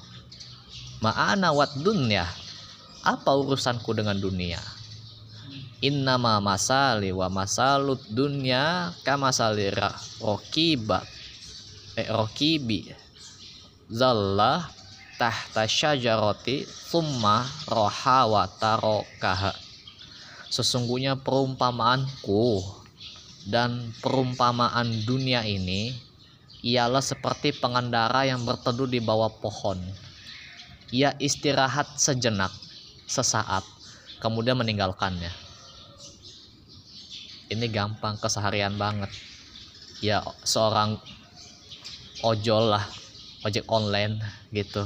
Ma'ana 1.03 1.51
wat 1.51 1.75
dunia. 1.83 2.23
Apa 3.03 3.35
urusanku 3.35 3.91
dengan 3.91 4.15
dunia? 4.23 4.63
Innama 5.79 6.43
masali 6.43 7.15
wa 7.15 7.31
masalut 7.31 8.03
dunya 8.11 8.91
kamasali 9.07 9.71
rokiba 10.19 11.07
eh, 11.95 12.11
rokibi 12.11 12.91
zallah 13.87 14.67
tahta 15.23 15.71
syajaroti 15.71 16.67
thumma 16.91 17.47
roha 17.71 18.27
wa 18.27 18.45
tarokaha 18.59 19.55
Sesungguhnya 20.49 21.15
perumpamaanku 21.15 22.65
dan 23.53 23.93
perumpamaan 24.01 24.89
dunia 25.05 25.45
ini 25.45 25.93
ialah 26.65 27.05
seperti 27.05 27.53
pengendara 27.53 28.25
yang 28.25 28.43
berteduh 28.49 28.89
di 28.89 28.97
bawah 28.99 29.29
pohon. 29.29 29.77
Ia 30.89 31.13
istirahat 31.21 32.01
sejenak, 32.01 32.49
sesaat, 33.05 33.61
kemudian 34.25 34.57
meninggalkannya. 34.57 35.48
Ini 37.49 37.67
gampang 37.73 38.21
keseharian 38.21 38.77
banget. 38.77 39.09
Ya 40.05 40.21
seorang 40.45 41.01
ojol 42.21 42.77
lah, 42.77 42.85
ojek 43.45 43.65
online 43.73 44.21
gitu. 44.53 44.85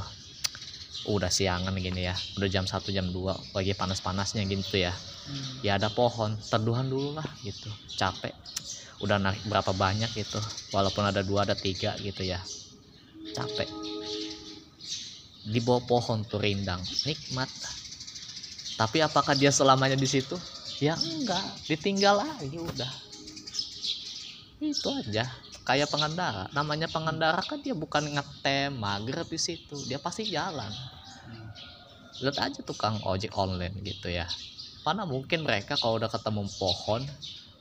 Udah 1.11 1.29
siangan 1.29 1.75
gini 1.75 2.07
ya, 2.07 2.15
udah 2.39 2.47
jam 2.47 2.63
1 2.63 2.95
jam 2.95 3.11
2 3.11 3.35
lagi 3.51 3.75
panas-panasnya 3.75 4.47
gitu 4.47 4.79
ya. 4.79 4.95
Hmm. 5.23 5.63
ya 5.63 5.79
ada 5.79 5.87
pohon 5.87 6.35
terduhan 6.51 6.87
dulu 6.87 7.15
lah 7.15 7.27
gitu. 7.47 7.71
Capek. 7.99 8.35
Udah 9.03 9.19
naik 9.19 9.43
berapa 9.47 9.71
banyak 9.75 10.11
gitu. 10.15 10.39
Walaupun 10.71 11.03
ada 11.07 11.23
dua 11.23 11.47
ada 11.47 11.55
tiga 11.55 11.95
gitu 11.99 12.23
ya. 12.27 12.43
Capek. 13.35 13.71
Di 15.43 15.59
bawah 15.59 15.83
pohon 15.87 16.23
tuh 16.27 16.39
rindang. 16.43 16.83
Nikmat. 17.07 17.51
Tapi 18.79 18.99
apakah 19.03 19.35
dia 19.39 19.51
selamanya 19.51 19.95
di 19.95 20.07
situ 20.07 20.35
ya 20.83 20.99
enggak. 20.99 21.47
Ditinggal 21.71 22.19
lagi 22.19 22.59
udah. 22.59 22.93
Itu 24.59 24.91
aja. 24.91 25.31
Kayak 25.63 25.95
pengendara. 25.95 26.51
Namanya 26.51 26.91
pengendara 26.91 27.39
kan 27.47 27.63
dia 27.63 27.71
bukan 27.71 28.11
ngetem 28.11 28.75
mager 28.75 29.23
di 29.23 29.39
situ. 29.39 29.79
Dia 29.87 30.03
pasti 30.03 30.27
jalan. 30.27 30.75
Lihat 32.19 32.39
aja 32.43 32.61
tukang 32.67 32.99
ojek 33.07 33.31
online 33.39 33.79
gitu 33.87 34.11
ya. 34.11 34.27
Mana 34.83 35.07
mungkin 35.07 35.47
mereka 35.47 35.79
kalau 35.79 36.03
udah 36.03 36.11
ketemu 36.11 36.51
pohon 36.59 37.07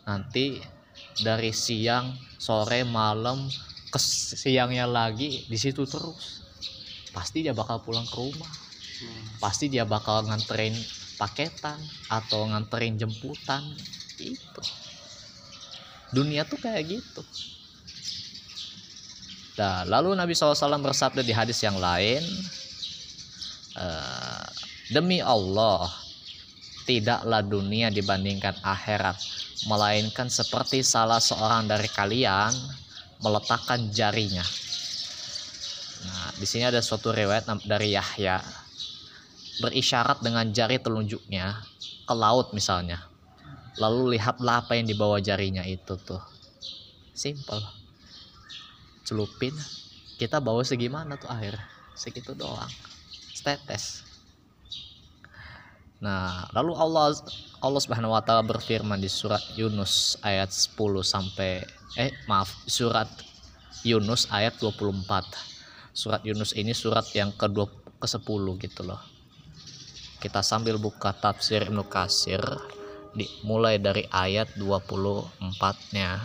nanti 0.01 0.57
dari 1.21 1.53
siang 1.53 2.17
sore 2.41 2.81
malam 2.81 3.45
ke 3.93 3.99
siangnya 4.01 4.89
lagi 4.89 5.45
di 5.45 5.57
situ 5.61 5.85
terus. 5.85 6.41
Pasti 7.13 7.45
dia 7.45 7.53
bakal 7.53 7.85
pulang 7.85 8.09
ke 8.09 8.17
rumah. 8.17 8.49
Hmm. 9.01 9.41
pasti 9.41 9.65
dia 9.65 9.81
bakal 9.81 10.29
nganterin 10.29 10.77
paketan 11.21 11.77
atau 12.09 12.49
nganterin 12.49 12.97
jemputan. 12.97 13.61
Itu 14.17 14.65
dunia 16.11 16.43
tuh 16.43 16.59
kayak 16.59 16.83
gitu. 16.89 17.21
Nah 19.61 19.85
lalu 19.87 20.17
Nabi 20.17 20.33
SAW 20.33 20.81
bersabda 20.81 21.21
di 21.21 21.31
hadis 21.31 21.61
yang 21.61 21.77
lain 21.77 22.23
uh, 23.77 24.45
demi 24.91 25.21
Allah 25.21 25.87
tidaklah 26.89 27.45
dunia 27.45 27.93
dibandingkan 27.93 28.57
akhirat 28.65 29.15
melainkan 29.69 30.27
seperti 30.27 30.81
salah 30.81 31.21
seorang 31.21 31.69
dari 31.69 31.87
kalian 31.87 32.51
meletakkan 33.21 33.93
jarinya. 33.93 34.43
Nah 36.01 36.33
di 36.35 36.47
sini 36.49 36.65
ada 36.65 36.81
suatu 36.81 37.13
riwayat 37.13 37.45
dari 37.69 37.93
Yahya 37.93 38.60
berisyarat 39.61 40.25
dengan 40.25 40.49
jari 40.49 40.81
telunjuknya 40.81 41.61
ke 42.09 42.13
laut 42.17 42.51
misalnya. 42.51 43.05
Lalu 43.79 44.17
lihatlah 44.17 44.65
apa 44.65 44.75
yang 44.75 44.89
dibawa 44.89 45.21
jarinya 45.23 45.63
itu 45.63 45.95
tuh. 46.01 46.19
Simple. 47.15 47.61
Celupin. 49.07 49.53
Kita 50.19 50.41
bawa 50.43 50.65
segimana 50.65 51.15
tuh 51.15 51.31
air? 51.31 51.55
Segitu 51.95 52.33
doang. 52.33 52.69
Setetes. 53.31 54.03
Nah, 56.01 56.49
lalu 56.57 56.73
Allah 56.73 57.13
Allah 57.61 57.81
Subhanahu 57.81 58.17
wa 58.17 58.25
taala 58.25 58.41
berfirman 58.41 58.97
di 58.97 59.05
surat 59.05 59.41
Yunus 59.53 60.17
ayat 60.25 60.49
10 60.49 60.73
sampai 61.05 61.61
eh 61.93 62.09
maaf, 62.25 62.49
surat 62.65 63.05
Yunus 63.85 64.25
ayat 64.33 64.57
24. 64.57 65.93
Surat 65.93 66.21
Yunus 66.25 66.57
ini 66.57 66.73
surat 66.73 67.05
yang 67.13 67.29
ke-20 67.37 67.81
ke-10 68.01 68.43
gitu 68.65 68.81
loh. 68.81 69.10
Kita 70.21 70.45
sambil 70.45 70.77
buka 70.77 71.17
tafsir 71.17 71.65
Ibnu 71.65 71.89
Kasir 71.89 72.45
di, 73.17 73.25
mulai 73.41 73.81
dari 73.81 74.05
ayat 74.05 74.53
24-nya 74.53 76.21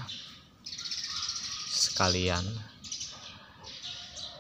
sekalian. 1.73 2.45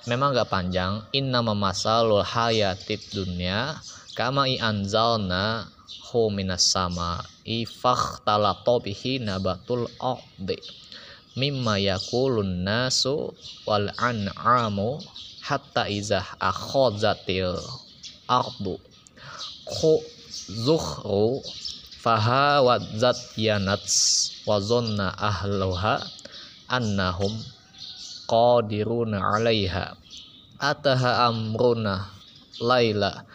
Memang 0.04 0.36
gak 0.36 0.52
panjang. 0.52 1.02
Inna 1.16 1.40
memasalul 1.40 2.20
hayatid 2.20 3.00
dunya 3.16 3.80
kama 4.12 4.44
anzalna 4.60 5.72
hu 6.12 6.30
minas 6.30 6.68
sama 6.70 7.24
ifakh 7.42 8.22
talato 8.22 8.78
nabatul 9.24 9.90
ardi 9.98 10.60
mimma 11.36 11.76
yakulun 11.76 12.64
nasu 12.64 13.34
wal 13.68 13.92
an'amu 14.00 14.96
hatta 15.44 15.84
izah 15.90 16.24
akhozatil 16.40 17.60
ardu 18.24 18.80
khu 19.66 19.98
zuhru 20.46 21.42
faha 21.98 22.62
wadzat 22.62 23.18
yanats 23.34 24.30
wa 24.46 24.62
zonna 24.62 25.10
ahluha 25.18 26.06
annahum 26.70 27.34
qadiruna 28.30 29.18
alaiha. 29.34 29.98
Ataha 30.56 31.28
amruna 31.28 32.08
laila 32.62 33.26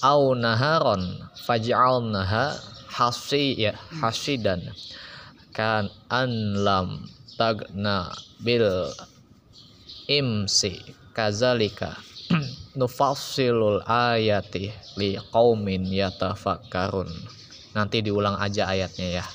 au 0.00 0.32
naharon 0.38 1.26
faj'alnaha 1.42 2.56
hasiya 2.88 3.74
hasidan. 4.00 4.72
Kan 5.52 5.92
anlam 6.08 7.10
tagna 7.36 8.14
bil 8.40 8.88
imsi 10.08 10.80
kazalika 11.12 11.98
nufassilul 12.72 13.84
ayati 13.84 14.72
li 14.96 15.20
qaumin 15.32 15.84
yatafakkarun. 15.88 17.08
Nanti 17.76 18.04
diulang 18.04 18.36
aja 18.40 18.68
ayatnya 18.68 19.22
ya. 19.22 19.26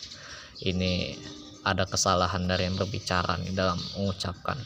Ini 0.62 1.13
ada 1.62 1.86
kesalahan 1.86 2.50
dari 2.50 2.65
yang 2.65 2.78
berbicara 2.80 3.38
nih 3.41 3.54
dalam 3.54 3.78
mengucapkan. 3.97 4.58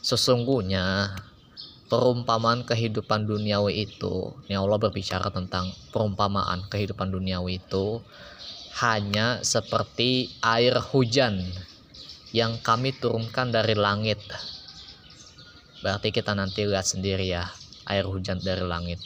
Sesungguhnya 0.00 1.12
perumpamaan 1.90 2.62
kehidupan 2.62 3.26
duniawi 3.26 3.90
itu, 3.90 4.32
ini 4.46 4.54
Allah 4.54 4.78
berbicara 4.78 5.28
tentang 5.34 5.74
perumpamaan 5.90 6.70
kehidupan 6.70 7.10
duniawi 7.10 7.58
itu 7.58 8.00
hanya 8.80 9.40
seperti 9.42 10.30
air 10.44 10.76
hujan 10.78 11.40
yang 12.30 12.60
kami 12.60 12.92
turunkan 12.92 13.48
dari 13.50 13.72
langit. 13.72 14.20
Berarti 15.84 16.08
kita 16.12 16.32
nanti 16.32 16.64
lihat 16.64 16.88
sendiri 16.88 17.28
ya, 17.28 17.48
air 17.88 18.08
hujan 18.08 18.40
dari 18.40 18.64
langit. 18.64 19.00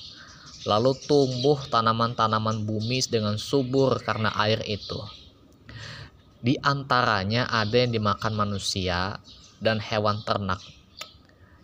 Lalu 0.68 0.92
tumbuh 1.08 1.56
tanaman-tanaman 1.72 2.68
bumi 2.68 3.00
dengan 3.08 3.40
subur 3.40 3.96
karena 4.04 4.28
air 4.36 4.60
itu. 4.68 5.00
Di 6.40 6.56
antaranya 6.60 7.48
ada 7.48 7.76
yang 7.76 7.92
dimakan 7.92 8.32
manusia 8.32 9.20
dan 9.60 9.80
hewan 9.80 10.24
ternak. 10.24 10.60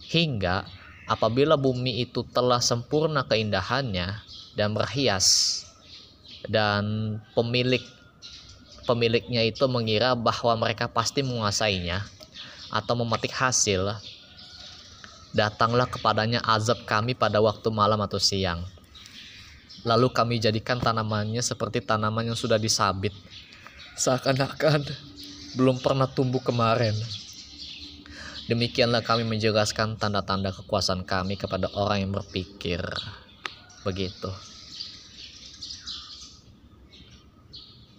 Hingga 0.07 0.65
apabila 1.09 1.57
bumi 1.57 2.05
itu 2.05 2.25
telah 2.29 2.61
sempurna 2.61 3.25
keindahannya 3.25 4.21
dan 4.57 4.73
berhias 4.73 5.63
dan 6.49 7.17
pemilik 7.35 7.83
pemiliknya 8.87 9.43
itu 9.43 9.67
mengira 9.67 10.15
bahwa 10.15 10.55
mereka 10.69 10.87
pasti 10.87 11.21
menguasainya 11.21 12.07
atau 12.71 12.95
memetik 12.99 13.35
hasil 13.35 13.99
datanglah 15.37 15.85
kepadanya 15.85 16.41
azab 16.49 16.89
kami 16.89 17.13
pada 17.13 17.45
waktu 17.45 17.69
malam 17.69 18.01
atau 18.01 18.17
siang 18.17 18.65
lalu 19.85 20.09
kami 20.09 20.41
jadikan 20.41 20.81
tanamannya 20.81 21.45
seperti 21.45 21.85
tanaman 21.85 22.33
yang 22.33 22.39
sudah 22.39 22.57
disabit 22.57 23.13
seakan-akan 24.01 24.89
belum 25.61 25.85
pernah 25.85 26.09
tumbuh 26.09 26.41
kemarin 26.41 26.97
Demikianlah 28.47 29.03
kami 29.03 29.27
menjelaskan 29.27 29.99
tanda-tanda 29.99 30.55
kekuasaan 30.55 31.03
kami 31.03 31.35
kepada 31.35 31.67
orang 31.75 32.07
yang 32.07 32.13
berpikir. 32.15 32.79
Begitu. 33.83 34.31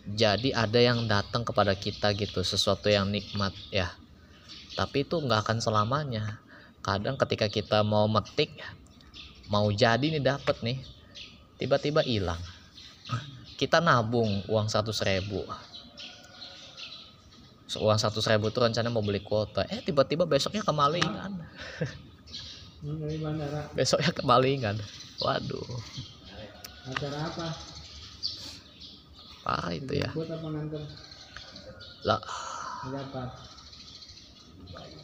Jadi 0.08 0.56
ada 0.56 0.80
yang 0.80 1.04
datang 1.04 1.44
kepada 1.44 1.76
kita 1.76 2.16
gitu, 2.16 2.48
sesuatu 2.48 2.88
yang 2.88 3.12
nikmat 3.12 3.52
ya. 3.76 3.92
Tapi 4.80 5.04
itu 5.04 5.20
nggak 5.20 5.44
akan 5.44 5.60
selamanya. 5.60 6.40
Kadang 6.88 7.20
ketika 7.20 7.52
kita 7.52 7.84
mau 7.84 8.08
metik, 8.08 8.64
mau 9.52 9.68
jadi 9.68 10.08
nih 10.08 10.24
dapat 10.24 10.56
nih, 10.64 10.80
tiba-tiba 11.60 12.00
hilang. 12.00 12.40
Kita 13.60 13.84
nabung 13.84 14.48
uang 14.48 14.72
satu 14.72 14.96
ribu. 15.04 15.44
Uang 17.84 18.00
satu 18.00 18.24
ribu 18.24 18.48
tuh 18.56 18.72
rencana 18.72 18.88
mau 18.88 19.04
beli 19.04 19.20
kuota. 19.20 19.68
Eh 19.68 19.84
tiba-tiba 19.84 20.24
besoknya 20.24 20.64
kemalingan. 20.64 21.44
Besoknya 23.76 24.16
kemalingan. 24.16 24.80
Waduh. 25.20 25.68
Acara 26.88 27.20
apa? 27.20 27.48
Parah 29.44 29.76
itu 29.76 29.92
ya. 29.92 30.08
Lah. 32.08 32.24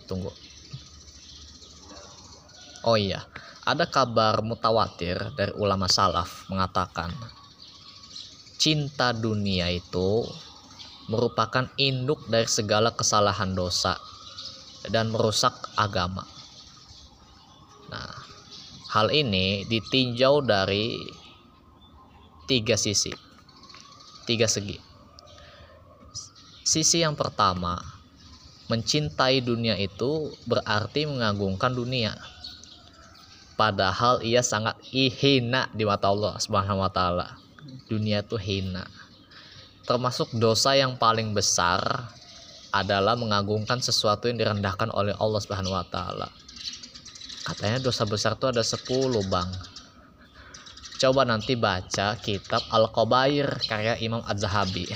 Tunggu 0.07 0.31
oh 2.83 2.99
iya 2.99 3.23
ada 3.63 3.87
kabar 3.87 4.43
mutawatir 4.43 5.15
dari 5.39 5.55
ulama 5.55 5.87
salaf 5.87 6.47
mengatakan 6.51 7.11
cinta 8.59 9.11
dunia 9.11 9.67
itu 9.71 10.23
merupakan 11.11 11.67
induk 11.75 12.23
dari 12.31 12.47
segala 12.47 12.95
kesalahan 12.95 13.51
dosa 13.51 13.99
dan 14.87 15.11
merusak 15.11 15.51
agama. 15.75 16.23
Nah, 17.91 18.13
hal 18.91 19.11
ini 19.11 19.67
ditinjau 19.67 20.43
dari 20.43 20.95
tiga 22.47 22.79
sisi, 22.79 23.11
tiga 24.27 24.47
segi. 24.47 24.79
Sisi 26.63 27.03
yang 27.03 27.19
pertama, 27.19 27.75
mencintai 28.71 29.43
dunia 29.43 29.75
itu 29.75 30.31
berarti 30.47 31.03
mengagungkan 31.03 31.75
dunia. 31.75 32.15
Padahal 33.63 34.19
ia 34.27 34.43
sangat 34.43 34.75
hina 34.91 35.71
di 35.71 35.87
mata 35.87 36.11
Allah 36.11 36.35
Subhanahu 36.35 36.83
wa 36.83 36.91
taala. 36.91 37.39
Dunia 37.87 38.19
itu 38.19 38.35
hina 38.35 38.83
termasuk 39.83 40.31
dosa 40.39 40.79
yang 40.79 40.95
paling 40.95 41.35
besar 41.35 42.07
adalah 42.73 43.13
mengagungkan 43.19 43.83
sesuatu 43.83 44.31
yang 44.31 44.39
direndahkan 44.39 44.89
oleh 44.89 45.13
Allah 45.19 45.39
Subhanahu 45.43 45.75
wa 45.75 45.85
taala. 45.85 46.27
Katanya 47.43 47.83
dosa 47.83 48.07
besar 48.07 48.39
itu 48.39 48.47
ada 48.47 48.63
10, 48.63 48.87
Bang. 49.27 49.51
Coba 50.97 51.27
nanti 51.27 51.59
baca 51.59 52.15
kitab 52.15 52.63
Al-Qabair 52.71 53.59
karya 53.67 53.99
Imam 53.99 54.23
Az-Zahabi. 54.23 54.87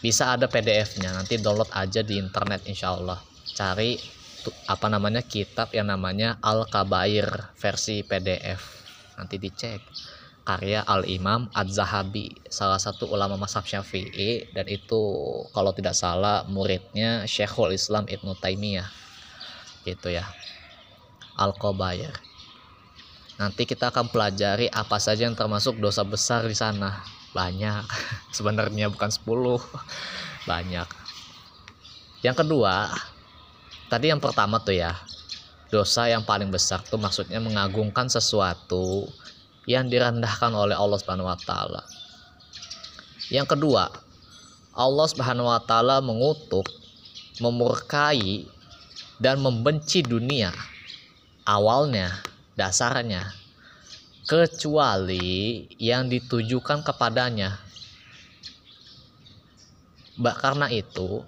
Bisa 0.00 0.34
ada 0.34 0.48
PDF-nya, 0.48 1.12
nanti 1.12 1.38
download 1.38 1.68
aja 1.70 2.00
di 2.00 2.16
internet 2.16 2.64
insya 2.64 2.96
Allah. 2.96 3.20
Cari 3.52 4.00
apa 4.66 4.86
namanya 4.90 5.22
kitab 5.22 5.70
yang 5.76 5.92
namanya 5.92 6.40
Al-Qabair 6.42 7.54
versi 7.54 8.02
PDF. 8.02 8.60
Nanti 9.14 9.36
dicek. 9.38 9.82
Karya 10.42 10.82
Al-Imam 10.82 11.46
Az-Zahabi 11.54 12.34
salah 12.50 12.82
satu 12.82 13.06
ulama 13.06 13.38
mazhab 13.38 13.62
Syafi'i. 13.62 14.50
Dan 14.50 14.66
itu 14.66 15.00
kalau 15.54 15.70
tidak 15.70 15.94
salah 15.94 16.42
muridnya 16.50 17.28
Syekhul 17.30 17.76
Islam 17.76 18.10
Ibnu 18.10 18.34
Taimiyah. 18.42 18.90
Gitu 19.86 20.10
ya. 20.10 20.26
Al-Qabair 21.38 22.32
nanti 23.42 23.66
kita 23.66 23.90
akan 23.90 24.06
pelajari 24.06 24.70
apa 24.70 25.02
saja 25.02 25.26
yang 25.26 25.34
termasuk 25.34 25.74
dosa 25.82 26.06
besar 26.06 26.46
di 26.46 26.54
sana. 26.54 27.02
Banyak. 27.34 27.82
Sebenarnya 28.36 28.86
bukan 28.86 29.10
10 29.10 29.26
banyak. 30.50 30.88
Yang 32.22 32.36
kedua 32.46 32.86
tadi 33.92 34.08
yang 34.08 34.24
pertama 34.24 34.56
tuh 34.56 34.72
ya 34.72 34.96
dosa 35.68 36.08
yang 36.08 36.24
paling 36.24 36.48
besar 36.48 36.80
tuh 36.80 36.96
maksudnya 36.96 37.36
mengagungkan 37.44 38.08
sesuatu 38.08 39.04
yang 39.68 39.92
direndahkan 39.92 40.48
oleh 40.48 40.72
Allah 40.72 40.96
Subhanahu 40.96 41.28
wa 41.28 41.36
taala. 41.36 41.84
Yang 43.28 43.56
kedua, 43.56 43.92
Allah 44.72 45.06
Subhanahu 45.08 45.48
wa 45.48 45.60
taala 45.60 46.00
mengutuk, 46.00 46.64
memurkai 47.36 48.48
dan 49.20 49.44
membenci 49.44 50.00
dunia. 50.00 50.52
Awalnya, 51.44 52.16
dasarnya 52.56 53.28
kecuali 54.24 55.68
yang 55.76 56.08
ditujukan 56.08 56.80
kepadanya. 56.86 57.60
Karena 60.16 60.68
itu, 60.68 61.24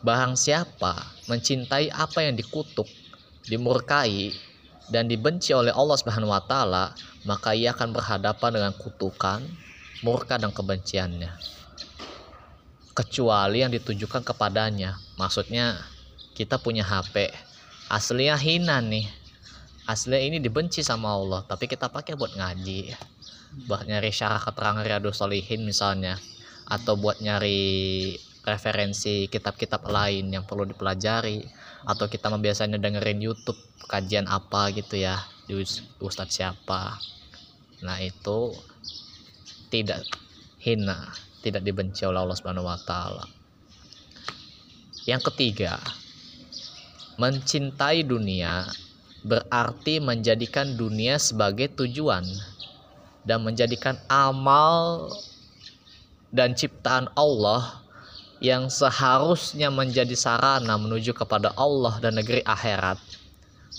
barang 0.00 0.34
siapa 0.36 0.96
mencintai 1.28 1.92
apa 1.92 2.24
yang 2.24 2.34
dikutuk, 2.36 2.88
dimurkai 3.46 4.32
dan 4.90 5.06
dibenci 5.06 5.54
oleh 5.54 5.70
Allah 5.70 5.96
Subhanahu 6.00 6.32
wa 6.32 6.42
taala, 6.42 6.96
maka 7.28 7.54
ia 7.54 7.70
akan 7.76 7.94
berhadapan 7.94 8.50
dengan 8.50 8.72
kutukan, 8.74 9.44
murka 10.02 10.40
dan 10.40 10.50
kebenciannya. 10.50 11.30
Kecuali 12.90 13.62
yang 13.62 13.70
ditujukan 13.70 14.26
kepadanya. 14.26 14.98
Maksudnya 15.14 15.78
kita 16.34 16.58
punya 16.58 16.82
HP, 16.82 17.30
aslinya 17.86 18.34
hina 18.34 18.82
nih. 18.82 19.06
Aslinya 19.86 20.22
ini 20.22 20.38
dibenci 20.42 20.82
sama 20.82 21.14
Allah, 21.14 21.42
tapi 21.46 21.66
kita 21.66 21.90
pakai 21.90 22.14
buat 22.14 22.34
ngaji, 22.34 22.94
buat 23.66 23.86
nyari 23.86 24.10
syarah 24.14 24.38
keterangan 24.38 24.86
Riyadus 24.86 25.18
Solihin 25.18 25.66
misalnya, 25.66 26.14
atau 26.66 26.94
buat 26.94 27.18
nyari 27.18 28.14
referensi 28.44 29.28
kitab-kitab 29.28 29.84
lain 29.84 30.32
yang 30.32 30.48
perlu 30.48 30.64
dipelajari 30.64 31.44
atau 31.84 32.06
kita 32.08 32.32
biasanya 32.32 32.80
dengerin 32.80 33.20
YouTube 33.20 33.58
kajian 33.88 34.28
apa 34.28 34.72
gitu 34.72 35.00
ya 35.00 35.20
di 35.44 35.58
ustadz 36.00 36.40
siapa. 36.40 36.96
Nah 37.84 37.98
itu 38.00 38.52
tidak 39.72 40.04
hina 40.60 41.10
tidak 41.40 41.64
dibenci 41.64 42.04
oleh 42.04 42.20
Allah 42.20 42.36
Subhanahu 42.36 42.68
wa 42.68 42.78
taala. 42.84 43.24
Yang 45.08 45.32
ketiga 45.32 45.80
mencintai 47.16 48.04
dunia 48.04 48.68
berarti 49.24 50.00
menjadikan 50.00 50.76
dunia 50.76 51.20
sebagai 51.20 51.68
tujuan 51.76 52.24
dan 53.24 53.44
menjadikan 53.44 54.00
amal 54.08 55.12
dan 56.32 56.56
ciptaan 56.56 57.12
Allah 57.12 57.79
yang 58.40 58.72
seharusnya 58.72 59.68
menjadi 59.68 60.16
sarana 60.16 60.80
menuju 60.80 61.12
kepada 61.12 61.52
Allah 61.60 62.00
dan 62.00 62.16
negeri 62.16 62.40
akhirat 62.40 62.96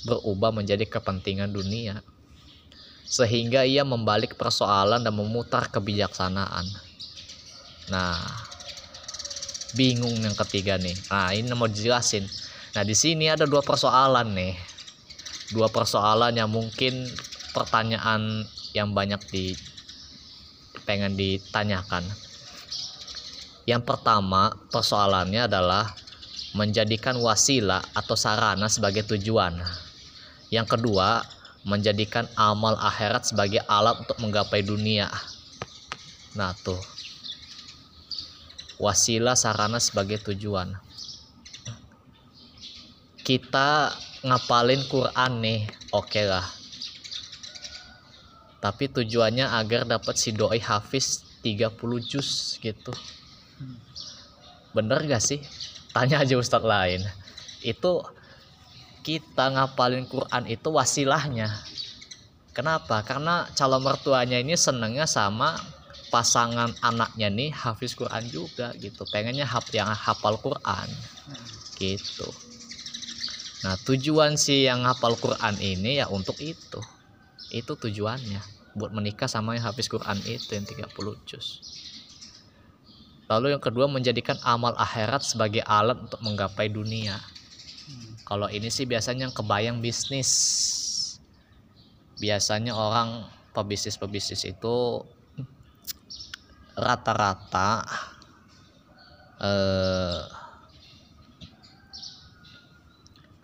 berubah 0.06 0.54
menjadi 0.54 0.86
kepentingan 0.86 1.50
dunia. 1.50 2.06
Sehingga 3.10 3.68
ia 3.68 3.82
membalik 3.84 4.38
persoalan 4.38 5.02
dan 5.02 5.12
memutar 5.18 5.68
kebijaksanaan. 5.68 6.64
Nah 7.90 8.22
bingung 9.74 10.16
yang 10.22 10.38
ketiga 10.46 10.78
nih. 10.78 10.96
Nah 11.10 11.34
ini 11.34 11.50
mau 11.58 11.68
dijelasin. 11.68 12.24
Nah 12.78 12.86
di 12.86 12.96
sini 12.96 13.28
ada 13.28 13.50
dua 13.50 13.66
persoalan 13.66 14.32
nih. 14.32 14.56
Dua 15.52 15.68
persoalan 15.68 16.38
yang 16.38 16.48
mungkin 16.48 17.10
pertanyaan 17.52 18.48
yang 18.72 18.96
banyak 18.96 19.20
di 19.28 19.52
pengen 20.88 21.20
ditanyakan 21.20 22.08
yang 23.70 23.86
pertama 23.86 24.58
persoalannya 24.74 25.46
adalah 25.46 25.94
menjadikan 26.58 27.16
wasilah 27.22 27.80
atau 27.94 28.18
sarana 28.18 28.66
sebagai 28.68 29.06
tujuan. 29.16 29.62
Yang 30.50 30.78
kedua 30.78 31.22
menjadikan 31.62 32.26
amal 32.34 32.74
akhirat 32.82 33.30
sebagai 33.30 33.62
alat 33.70 34.02
untuk 34.02 34.18
menggapai 34.18 34.66
dunia. 34.66 35.08
Nah 36.34 36.58
tuh. 36.66 36.82
Wasilah 38.82 39.38
sarana 39.38 39.78
sebagai 39.78 40.18
tujuan. 40.26 40.74
Kita 43.22 43.94
ngapalin 44.26 44.82
Quran 44.90 45.32
nih 45.38 45.62
oke 45.94 46.10
okay 46.10 46.26
lah. 46.26 46.50
Tapi 48.58 48.90
tujuannya 48.90 49.46
agar 49.54 49.86
dapat 49.86 50.18
si 50.18 50.34
doi 50.34 50.58
hafiz 50.58 51.22
30 51.46 51.78
juz 52.02 52.58
gitu 52.58 52.94
bener 54.72 55.04
gak 55.08 55.24
sih? 55.24 55.40
Tanya 55.92 56.24
aja 56.24 56.40
ustadz 56.40 56.68
lain. 56.68 57.04
Itu 57.62 58.04
kita 59.04 59.52
ngapalin 59.52 60.08
Quran 60.08 60.48
itu 60.48 60.70
wasilahnya. 60.72 61.52
Kenapa? 62.52 63.04
Karena 63.04 63.48
calon 63.56 63.84
mertuanya 63.84 64.40
ini 64.40 64.56
senengnya 64.56 65.08
sama 65.08 65.56
pasangan 66.12 66.76
anaknya 66.84 67.32
nih 67.32 67.52
hafiz 67.52 67.96
Quran 67.96 68.28
juga 68.28 68.76
gitu. 68.80 69.08
Pengennya 69.08 69.48
hap 69.48 69.68
yang 69.72 69.92
hafal 69.92 70.40
Quran. 70.40 70.88
Gitu. 71.80 72.28
Nah 73.68 73.76
tujuan 73.84 74.40
si 74.40 74.68
yang 74.68 74.84
hafal 74.88 75.16
Quran 75.20 75.56
ini 75.60 76.00
ya 76.00 76.08
untuk 76.08 76.40
itu. 76.40 76.80
Itu 77.52 77.76
tujuannya. 77.76 78.40
Buat 78.76 78.96
menikah 78.96 79.28
sama 79.28 79.60
yang 79.60 79.68
hafiz 79.68 79.92
Quran 79.92 80.20
itu 80.24 80.56
yang 80.56 80.64
30 80.64 81.28
juz 81.28 81.60
lalu 83.32 83.56
yang 83.56 83.64
kedua 83.64 83.88
menjadikan 83.88 84.36
amal 84.44 84.76
akhirat 84.76 85.24
sebagai 85.24 85.64
alat 85.64 85.96
untuk 85.96 86.20
menggapai 86.20 86.68
dunia. 86.68 87.16
Kalau 88.28 88.52
ini 88.52 88.68
sih 88.68 88.84
biasanya 88.84 89.32
yang 89.32 89.36
kebayang 89.36 89.80
bisnis. 89.80 90.28
Biasanya 92.20 92.76
orang 92.76 93.24
pebisnis-pebisnis 93.56 94.44
itu 94.44 95.08
rata-rata 96.76 97.88
eh, 99.40 100.22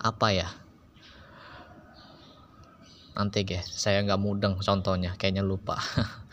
apa 0.04 0.28
ya? 0.36 0.52
Nanti 3.15 3.47
guys 3.47 3.71
saya 3.71 4.04
nggak 4.04 4.19
mudeng 4.19 4.60
contohnya 4.60 5.15
kayaknya 5.15 5.47
lupa. 5.47 5.80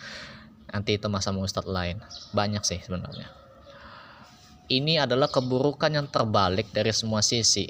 Nanti 0.74 0.98
itu 0.98 1.06
masa 1.06 1.30
ustadz 1.30 1.70
lain. 1.70 2.02
Banyak 2.34 2.66
sih 2.66 2.82
sebenarnya 2.82 3.43
ini 4.68 5.00
adalah 5.00 5.28
keburukan 5.28 5.92
yang 5.92 6.08
terbalik 6.08 6.72
dari 6.72 6.92
semua 6.92 7.20
sisi 7.20 7.68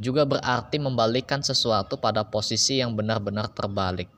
juga 0.00 0.26
berarti 0.26 0.80
membalikkan 0.80 1.44
sesuatu 1.44 2.00
pada 2.00 2.24
posisi 2.26 2.80
yang 2.80 2.96
benar-benar 2.96 3.52
terbalik 3.52 4.08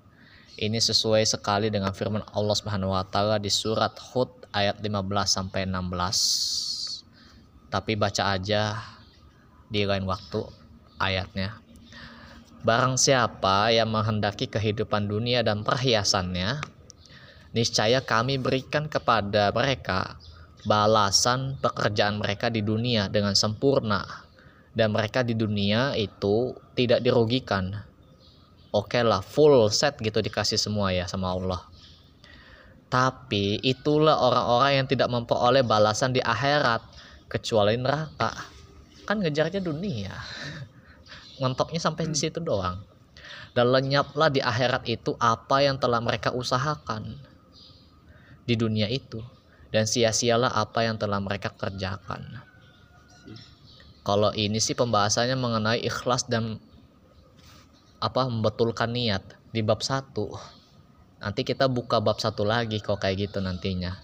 ini 0.54 0.78
sesuai 0.78 1.26
sekali 1.26 1.66
dengan 1.66 1.90
firman 1.90 2.22
Allah 2.30 2.54
Subhanahu 2.54 2.94
wa 2.94 3.02
taala 3.02 3.42
di 3.42 3.50
surat 3.50 3.90
Hud 3.98 4.30
ayat 4.54 4.78
15 4.78 5.02
sampai 5.26 5.66
16. 5.66 7.74
Tapi 7.74 7.98
baca 7.98 8.38
aja 8.38 8.78
di 9.66 9.82
lain 9.82 10.06
waktu 10.06 10.46
ayatnya. 11.02 11.58
Barang 12.62 12.94
siapa 12.94 13.74
yang 13.74 13.90
menghendaki 13.90 14.46
kehidupan 14.46 15.10
dunia 15.10 15.42
dan 15.42 15.66
perhiasannya, 15.66 16.62
niscaya 17.50 17.98
kami 17.98 18.38
berikan 18.38 18.86
kepada 18.86 19.50
mereka 19.50 20.22
balasan 20.64 21.60
pekerjaan 21.60 22.18
mereka 22.18 22.48
di 22.48 22.64
dunia 22.64 23.06
dengan 23.12 23.36
sempurna. 23.36 24.24
Dan 24.74 24.90
mereka 24.90 25.22
di 25.22 25.38
dunia 25.38 25.94
itu 25.94 26.50
tidak 26.74 26.98
dirugikan. 27.04 27.70
Oke 28.74 28.98
okay 28.98 29.02
lah 29.06 29.22
full 29.22 29.70
set 29.70 29.94
gitu 30.02 30.18
dikasih 30.18 30.58
semua 30.58 30.90
ya 30.90 31.06
sama 31.06 31.30
Allah. 31.30 31.62
Tapi 32.90 33.62
itulah 33.62 34.18
orang-orang 34.18 34.82
yang 34.82 34.86
tidak 34.90 35.06
memperoleh 35.14 35.62
balasan 35.62 36.10
di 36.10 36.18
akhirat 36.18 36.82
kecuali 37.30 37.78
neraka. 37.78 38.34
Kan 39.06 39.22
ngejarnya 39.22 39.62
dunia. 39.62 40.10
Mentoknya 41.42 41.78
sampai 41.78 42.10
di 42.10 42.18
situ 42.18 42.42
doang. 42.42 42.82
Dan 43.54 43.70
lenyaplah 43.70 44.34
di 44.34 44.42
akhirat 44.42 44.90
itu 44.90 45.14
apa 45.22 45.62
yang 45.62 45.78
telah 45.78 46.02
mereka 46.02 46.34
usahakan 46.34 47.14
di 48.42 48.58
dunia 48.58 48.90
itu 48.90 49.22
dan 49.74 49.90
sia-sialah 49.90 50.54
apa 50.54 50.86
yang 50.86 50.94
telah 50.94 51.18
mereka 51.18 51.50
kerjakan. 51.50 52.38
Kalau 54.06 54.30
ini 54.38 54.62
sih 54.62 54.78
pembahasannya 54.78 55.34
mengenai 55.34 55.82
ikhlas 55.82 56.30
dan 56.30 56.62
apa 57.98 58.30
membetulkan 58.30 58.94
niat 58.94 59.34
di 59.50 59.66
bab 59.66 59.82
satu. 59.82 60.30
Nanti 61.18 61.42
kita 61.42 61.66
buka 61.66 61.98
bab 61.98 62.22
satu 62.22 62.46
lagi 62.46 62.78
kok 62.78 63.02
kayak 63.02 63.26
gitu 63.26 63.42
nantinya. 63.42 63.98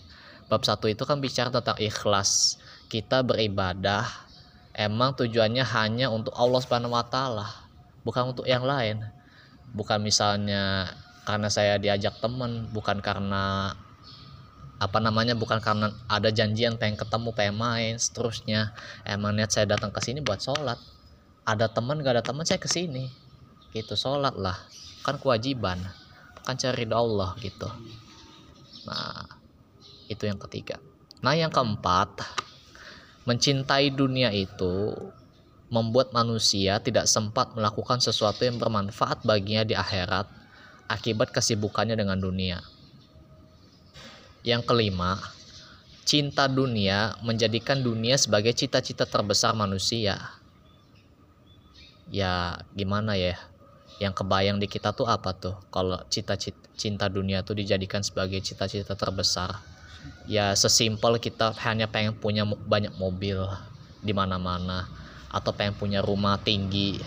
Bab 0.51 0.67
satu 0.67 0.91
itu 0.91 1.07
kan 1.07 1.23
bicara 1.23 1.55
tentang 1.55 1.79
ikhlas. 1.79 2.59
Kita 2.91 3.23
beribadah 3.23 4.11
emang 4.75 5.15
tujuannya 5.15 5.63
hanya 5.63 6.11
untuk 6.11 6.35
Allah 6.35 6.59
Subhanahu 6.59 6.99
wa 6.99 7.07
taala 7.07 7.47
bukan 8.03 8.35
untuk 8.35 8.49
yang 8.51 8.67
lain. 8.67 9.07
Bukan 9.71 10.03
misalnya 10.03 10.91
karena 11.23 11.47
saya 11.47 11.79
diajak 11.79 12.19
temen 12.19 12.67
bukan 12.75 12.99
karena 12.99 13.77
apa 14.81 14.97
namanya 14.97 15.37
bukan 15.37 15.61
karena 15.61 15.93
ada 16.09 16.33
janjian 16.33 16.81
pengen 16.81 16.97
ketemu 16.97 17.37
pengen 17.37 17.57
main 17.61 17.95
seterusnya. 18.01 18.73
Emang 19.05 19.37
niat 19.37 19.53
saya 19.53 19.69
datang 19.69 19.93
ke 19.93 20.01
sini 20.01 20.25
buat 20.25 20.41
sholat. 20.41 20.81
Ada 21.45 21.69
teman 21.69 22.01
gak 22.01 22.17
ada 22.17 22.25
teman 22.25 22.49
saya 22.49 22.57
ke 22.57 22.65
sini. 22.65 23.13
Gitu 23.77 23.93
sholat 23.93 24.41
lah. 24.41 24.57
Kan 25.05 25.21
kewajiban. 25.21 25.85
Kan 26.41 26.57
cari 26.57 26.89
Allah 26.89 27.37
gitu. 27.45 27.69
Nah 28.89 29.29
itu 30.09 30.25
yang 30.25 30.41
ketiga. 30.41 30.81
Nah 31.21 31.37
yang 31.37 31.53
keempat 31.53 32.25
mencintai 33.29 33.93
dunia 33.93 34.33
itu 34.33 34.97
membuat 35.69 36.17
manusia 36.17 36.81
tidak 36.81 37.05
sempat 37.05 37.53
melakukan 37.53 38.01
sesuatu 38.01 38.49
yang 38.49 38.57
bermanfaat 38.57 39.29
baginya 39.29 39.63
di 39.63 39.77
akhirat 39.77 40.25
akibat 40.89 41.31
kesibukannya 41.31 41.95
dengan 41.95 42.17
dunia 42.19 42.59
yang 44.41 44.65
kelima 44.65 45.21
cinta 46.09 46.49
dunia 46.49 47.15
menjadikan 47.23 47.79
dunia 47.85 48.17
sebagai 48.17 48.51
cita-cita 48.57 49.05
terbesar 49.07 49.55
manusia. 49.55 50.19
Ya 52.11 52.65
gimana 52.75 53.15
ya? 53.15 53.39
Yang 54.01 54.25
kebayang 54.25 54.59
di 54.59 54.67
kita 54.67 54.97
tuh 54.97 55.07
apa 55.07 55.37
tuh? 55.37 55.55
Kalau 55.71 56.01
cita-cita 56.09 56.59
cinta 56.75 57.13
dunia 57.13 57.45
tuh 57.45 57.61
dijadikan 57.61 58.01
sebagai 58.01 58.41
cita-cita 58.41 58.97
terbesar. 58.97 59.61
Ya 60.25 60.57
sesimpel 60.57 61.21
kita 61.21 61.53
hanya 61.61 61.85
pengen 61.87 62.17
punya 62.17 62.49
banyak 62.49 62.97
mobil 62.97 63.45
di 64.01 64.17
mana-mana 64.17 64.89
atau 65.29 65.53
pengen 65.53 65.77
punya 65.77 66.01
rumah 66.01 66.41
tinggi 66.41 66.99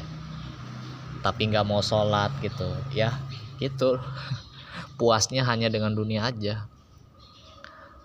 tapi 1.26 1.50
nggak 1.50 1.66
mau 1.66 1.82
sholat 1.82 2.30
gitu 2.40 2.70
ya. 2.94 3.18
Itu 3.58 3.98
puasnya 5.02 5.42
hanya 5.44 5.68
dengan 5.68 5.92
dunia 5.98 6.30
aja 6.30 6.72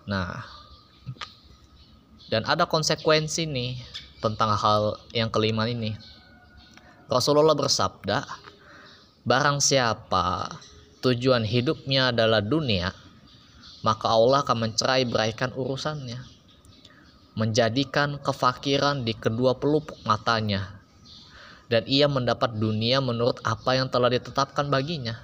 nah 0.08 0.40
dan 2.32 2.48
ada 2.48 2.64
konsekuensi 2.64 3.44
nih 3.44 3.76
tentang 4.24 4.56
hal 4.56 4.96
yang 5.12 5.28
kelima 5.28 5.68
ini 5.68 5.92
Rasulullah 7.12 7.56
bersabda 7.56 8.48
Barang 9.28 9.60
siapa 9.60 10.56
tujuan 11.04 11.44
hidupnya 11.44 12.16
adalah 12.16 12.40
dunia, 12.40 12.96
maka 13.84 14.08
Allah 14.08 14.40
akan 14.40 14.56
mencerai 14.64 15.04
beraikan 15.04 15.52
urusannya. 15.52 16.16
Menjadikan 17.36 18.16
kefakiran 18.24 19.04
di 19.04 19.12
kedua 19.12 19.52
pelupuk 19.60 20.00
matanya. 20.08 20.80
Dan 21.68 21.84
ia 21.84 22.08
mendapat 22.08 22.56
dunia 22.56 23.04
menurut 23.04 23.36
apa 23.44 23.76
yang 23.76 23.92
telah 23.92 24.08
ditetapkan 24.08 24.72
baginya. 24.72 25.20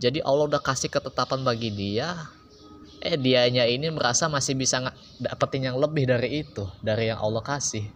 Jadi 0.00 0.24
Allah 0.24 0.48
udah 0.48 0.64
kasih 0.64 0.88
ketetapan 0.88 1.44
bagi 1.44 1.68
dia, 1.68 2.24
eh 3.00 3.16
dianya 3.16 3.64
ini 3.64 3.88
merasa 3.88 4.28
masih 4.28 4.54
bisa 4.54 4.92
dapetin 5.16 5.72
yang 5.72 5.80
lebih 5.80 6.04
dari 6.04 6.44
itu, 6.44 6.68
dari 6.84 7.08
yang 7.08 7.20
Allah 7.20 7.40
kasih. 7.40 7.88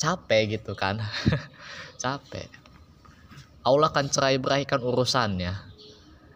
Capek 0.00 0.58
gitu 0.58 0.72
kan. 0.72 1.00
Capek. 2.02 2.48
Allah 3.64 3.88
akan 3.88 4.08
cerai 4.12 4.36
beraikan 4.36 4.80
urusannya 4.80 5.74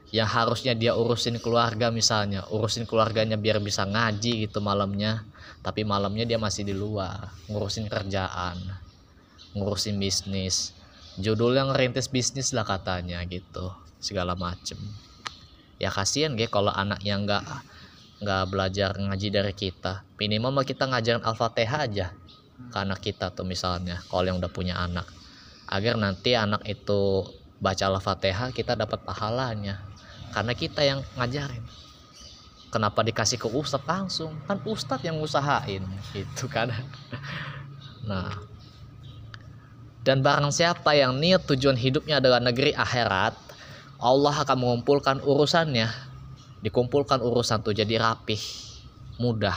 yang 0.09 0.25
harusnya 0.25 0.73
dia 0.73 0.97
urusin 0.97 1.37
keluarga 1.37 1.93
misalnya 1.93 2.49
urusin 2.49 2.89
keluarganya 2.89 3.37
biar 3.37 3.61
bisa 3.61 3.85
ngaji 3.85 4.49
gitu 4.49 4.65
malamnya 4.65 5.29
tapi 5.61 5.85
malamnya 5.85 6.25
dia 6.25 6.41
masih 6.41 6.65
di 6.65 6.73
luar 6.73 7.29
ngurusin 7.53 7.93
kerjaan 7.93 8.57
ngurusin 9.53 10.01
bisnis 10.01 10.73
judulnya 11.21 11.69
ngerintis 11.69 12.09
bisnis 12.09 12.57
lah 12.57 12.65
katanya 12.65 13.21
gitu 13.29 13.69
segala 14.01 14.33
macem 14.33 14.81
ya 15.79 15.91
kasihan 15.95 16.35
gue 16.35 16.51
kalau 16.51 16.75
anaknya 16.75 17.15
nggak 17.19 17.43
nggak 18.19 18.45
belajar 18.51 18.91
ngaji 18.99 19.29
dari 19.31 19.55
kita. 19.55 20.03
Minimal 20.19 20.51
mah 20.51 20.67
kita 20.67 20.91
ngajarin 20.91 21.23
al-fatihah 21.23 21.81
aja 21.87 22.07
ke 22.59 22.77
anak 22.77 22.99
kita 22.99 23.31
tuh 23.31 23.47
misalnya 23.47 24.03
kalau 24.11 24.27
yang 24.27 24.43
udah 24.43 24.51
punya 24.51 24.75
anak. 24.75 25.07
Agar 25.71 25.95
nanti 25.95 26.35
anak 26.35 26.67
itu 26.67 27.23
baca 27.63 27.85
al-fatihah 27.87 28.51
kita 28.51 28.75
dapat 28.75 29.07
pahalanya. 29.07 29.79
Karena 30.35 30.53
kita 30.53 30.83
yang 30.83 31.01
ngajarin. 31.15 31.63
Kenapa 32.69 33.01
dikasih 33.01 33.41
ke 33.41 33.49
ustadz 33.49 33.89
langsung? 33.89 34.37
Kan 34.45 34.61
ustadz 34.67 35.07
yang 35.07 35.17
usahain 35.23 35.87
gitu 36.13 36.51
kan. 36.51 36.75
Nah. 38.09 38.41
Dan 40.01 40.25
barang 40.25 40.49
siapa 40.49 40.97
yang 40.97 41.21
niat 41.21 41.45
tujuan 41.45 41.77
hidupnya 41.77 42.17
adalah 42.17 42.41
negeri 42.41 42.73
akhirat, 42.73 43.37
Allah 43.99 44.35
akan 44.35 44.57
mengumpulkan 44.59 45.19
urusannya. 45.23 45.91
Dikumpulkan 46.59 47.23
urusan 47.23 47.63
tuh 47.63 47.75
jadi 47.75 48.03
rapih, 48.03 48.41
mudah. 49.23 49.55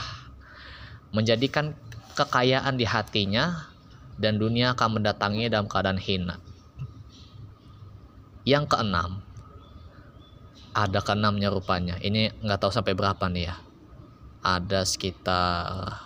Menjadikan 1.10 1.74
kekayaan 2.14 2.78
di 2.78 2.86
hatinya 2.86 3.70
dan 4.18 4.38
dunia 4.38 4.74
akan 4.78 5.02
mendatangi 5.02 5.50
dalam 5.50 5.66
keadaan 5.66 5.98
hina. 5.98 6.38
Yang 8.46 8.74
keenam, 8.74 9.22
ada 10.74 10.98
keenamnya 11.02 11.50
rupanya. 11.50 11.98
Ini 11.98 12.42
nggak 12.42 12.58
tahu 12.62 12.70
sampai 12.70 12.94
berapa 12.94 13.26
nih 13.30 13.50
ya. 13.50 13.56
Ada 14.42 14.82
sekitar 14.82 16.02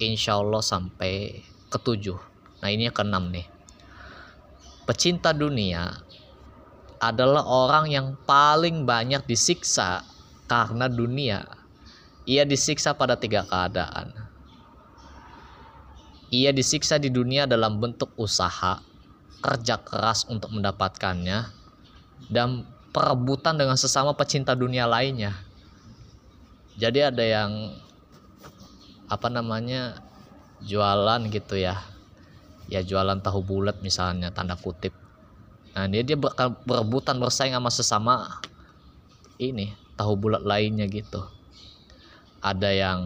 insya 0.00 0.40
Allah 0.40 0.64
sampai 0.64 1.44
ketujuh 1.68 2.32
Nah 2.62 2.70
ini 2.70 2.86
yang 2.86 2.94
keenam 2.94 3.26
nih. 3.34 3.44
Pecinta 4.86 5.34
dunia 5.34 5.98
adalah 7.02 7.42
orang 7.42 7.90
yang 7.90 8.14
paling 8.22 8.86
banyak 8.86 9.26
disiksa 9.26 10.06
karena 10.46 10.86
dunia. 10.86 11.42
Ia 12.22 12.46
disiksa 12.46 12.94
pada 12.94 13.18
tiga 13.18 13.42
keadaan. 13.42 14.14
Ia 16.30 16.54
disiksa 16.54 17.02
di 17.02 17.10
dunia 17.10 17.50
dalam 17.50 17.82
bentuk 17.82 18.14
usaha, 18.14 18.78
kerja 19.42 19.82
keras 19.82 20.30
untuk 20.30 20.54
mendapatkannya, 20.54 21.50
dan 22.30 22.62
perebutan 22.94 23.58
dengan 23.58 23.74
sesama 23.74 24.14
pecinta 24.14 24.54
dunia 24.54 24.86
lainnya. 24.86 25.34
Jadi 26.78 27.02
ada 27.02 27.24
yang 27.26 27.74
apa 29.10 29.28
namanya 29.28 29.98
jualan 30.62 31.20
gitu 31.28 31.58
ya 31.58 31.76
ya 32.70 32.80
jualan 32.80 33.20
tahu 33.20 33.44
bulat 33.44 33.84
misalnya 33.84 34.32
tanda 34.32 34.56
kutip 34.56 35.01
nah 35.72 35.88
dia 35.88 36.04
dia 36.04 36.16
berebutan 36.68 37.16
bersaing 37.16 37.56
sama 37.56 37.70
sesama 37.72 38.16
ini 39.40 39.72
tahu 39.96 40.18
bulat 40.18 40.42
lainnya 40.42 40.86
gitu. 40.86 41.22
Ada 42.42 42.70
yang 42.74 43.00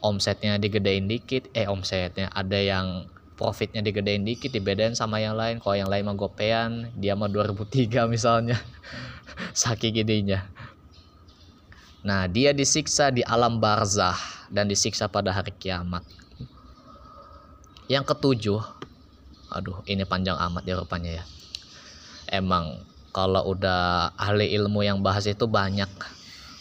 omsetnya 0.00 0.56
digedein 0.56 1.08
dikit 1.08 1.48
eh 1.52 1.68
omsetnya 1.68 2.32
ada 2.32 2.56
yang 2.56 3.08
profitnya 3.36 3.80
digedein 3.80 4.24
dikit 4.24 4.52
dibedain 4.52 4.92
sama 4.96 5.20
yang 5.20 5.36
lain. 5.36 5.60
Kalau 5.60 5.76
yang 5.76 5.88
lain 5.88 6.04
mah 6.04 6.16
gopean 6.16 6.92
dia 6.96 7.16
mah 7.16 7.28
2003 7.28 8.08
misalnya 8.08 8.56
saking 9.56 10.04
gedenya 10.04 10.48
nah 12.00 12.24
dia 12.24 12.56
disiksa 12.56 13.12
di 13.12 13.20
alam 13.20 13.60
barzah 13.60 14.16
dan 14.48 14.64
disiksa 14.64 15.04
pada 15.04 15.36
hari 15.36 15.52
kiamat. 15.52 16.00
Yang 17.92 18.16
ketujuh 18.16 18.60
aduh 19.52 19.84
ini 19.84 20.06
panjang 20.08 20.38
amat 20.38 20.62
ya 20.64 20.78
rupanya 20.80 21.20
ya 21.20 21.24
emang 22.30 22.86
kalau 23.10 23.52
udah 23.52 24.14
ahli 24.14 24.54
ilmu 24.54 24.86
yang 24.86 25.02
bahas 25.02 25.26
itu 25.26 25.44
banyak. 25.50 25.90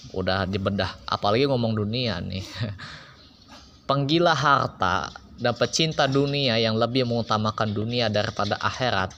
Udah 0.09 0.49
dibedah 0.49 0.89
apalagi 1.05 1.45
ngomong 1.45 1.77
dunia 1.77 2.17
nih. 2.19 2.41
Penggila 3.89 4.33
harta 4.33 5.13
dan 5.37 5.53
pecinta 5.55 6.09
dunia 6.09 6.57
yang 6.57 6.75
lebih 6.75 7.05
mengutamakan 7.05 7.71
dunia 7.71 8.09
daripada 8.09 8.57
akhirat 8.57 9.13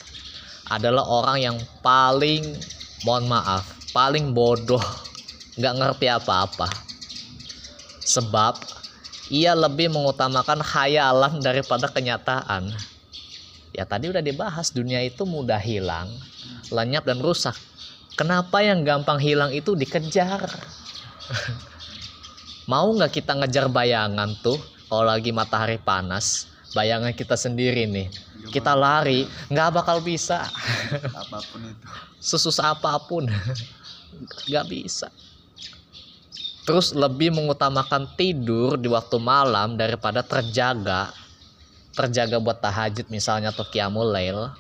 adalah 0.68 1.04
orang 1.08 1.38
yang 1.40 1.58
paling 1.84 2.44
mohon 3.04 3.28
maaf 3.32 3.82
paling 3.96 4.32
bodoh. 4.36 4.84
Nggak 5.60 5.76
ngerti 5.80 6.08
apa-apa. 6.08 6.68
Sebab 8.02 8.56
ia 9.32 9.56
lebih 9.56 9.92
mengutamakan 9.92 10.64
khayalan 10.64 11.40
daripada 11.40 11.88
kenyataan. 11.88 12.72
Ya 13.72 13.88
tadi 13.88 14.12
udah 14.12 14.20
dibahas 14.20 14.76
dunia 14.76 15.00
itu 15.00 15.24
mudah 15.24 15.60
hilang, 15.60 16.12
lenyap 16.74 17.08
dan 17.08 17.20
rusak. 17.20 17.56
Kenapa 18.16 18.62
yang 18.62 18.84
gampang 18.84 19.18
hilang 19.18 19.52
itu 19.56 19.74
dikejar? 19.74 20.46
Mau 22.72 22.92
nggak 22.94 23.22
kita 23.22 23.40
ngejar 23.40 23.72
bayangan 23.72 24.36
tuh 24.44 24.60
kalau 24.92 25.08
lagi 25.08 25.32
matahari 25.32 25.80
panas, 25.80 26.52
bayangan 26.76 27.16
kita 27.16 27.40
sendiri 27.40 27.88
nih. 27.88 28.12
Kita 28.52 28.76
lari, 28.76 29.24
nggak 29.48 29.70
bakal 29.72 30.04
bisa. 30.04 30.44
Apa 31.16 31.40
pun 31.50 31.62
itu. 31.64 31.86
Sesusah 32.22 32.78
apa 32.78 33.02
pun, 33.10 33.26
nggak 34.48 34.66
bisa 34.70 35.10
terus 36.62 36.94
lebih 36.94 37.34
mengutamakan 37.34 38.06
tidur 38.14 38.78
di 38.78 38.86
waktu 38.86 39.18
malam 39.18 39.76
daripada 39.76 40.22
terjaga 40.22 41.10
terjaga 41.92 42.38
buat 42.38 42.62
tahajud 42.62 43.10
misalnya 43.10 43.52
atau 43.52 43.66
qiyamul 43.68 44.14
lail 44.14 44.54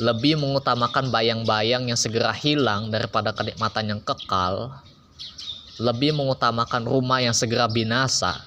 lebih 0.00 0.40
mengutamakan 0.40 1.12
bayang-bayang 1.12 1.92
yang 1.92 1.98
segera 2.00 2.32
hilang 2.32 2.88
daripada 2.88 3.36
kenikmatan 3.36 3.92
yang 3.92 4.00
kekal 4.00 4.72
lebih 5.76 6.16
mengutamakan 6.16 6.88
rumah 6.88 7.20
yang 7.20 7.36
segera 7.36 7.68
binasa 7.68 8.40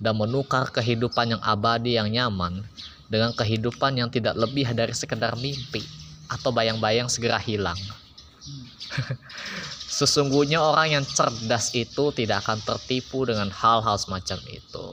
dan 0.00 0.16
menukar 0.16 0.72
kehidupan 0.72 1.36
yang 1.36 1.42
abadi 1.44 2.00
yang 2.00 2.08
nyaman 2.08 2.64
dengan 3.12 3.36
kehidupan 3.36 4.00
yang 4.00 4.08
tidak 4.08 4.32
lebih 4.40 4.72
dari 4.72 4.96
sekedar 4.96 5.36
mimpi 5.36 5.84
atau 6.32 6.48
bayang-bayang 6.48 7.12
segera 7.12 7.36
hilang 7.36 7.78
Sesungguhnya 9.96 10.60
orang 10.60 11.00
yang 11.00 11.04
cerdas 11.08 11.72
itu 11.72 12.12
tidak 12.12 12.44
akan 12.44 12.60
tertipu 12.60 13.24
dengan 13.24 13.48
hal-hal 13.48 13.96
semacam 13.96 14.38
itu. 14.52 14.88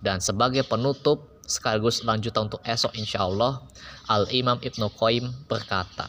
Dan 0.00 0.22
sebagai 0.22 0.64
penutup 0.64 1.28
sekaligus 1.44 2.00
lanjutan 2.04 2.48
untuk 2.48 2.64
esok 2.64 2.96
insya 2.96 3.28
Allah 3.28 3.60
Al-Imam 4.08 4.56
Ibnu 4.58 4.88
Qayyim 4.96 5.28
berkata 5.46 6.08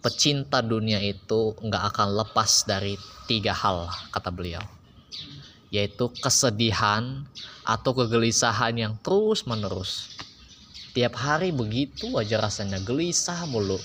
pecinta 0.00 0.64
dunia 0.64 0.98
itu 1.04 1.52
nggak 1.60 1.82
akan 1.92 2.08
lepas 2.24 2.64
dari 2.64 2.96
tiga 3.28 3.52
hal 3.52 3.92
kata 4.10 4.32
beliau 4.32 4.64
yaitu 5.68 6.08
kesedihan 6.22 7.26
atau 7.66 7.92
kegelisahan 7.92 8.72
yang 8.78 8.94
terus 9.02 9.44
menerus 9.44 10.16
tiap 10.96 11.12
hari 11.20 11.52
begitu 11.52 12.08
aja 12.16 12.40
rasanya 12.40 12.80
gelisah 12.80 13.44
mulu. 13.44 13.76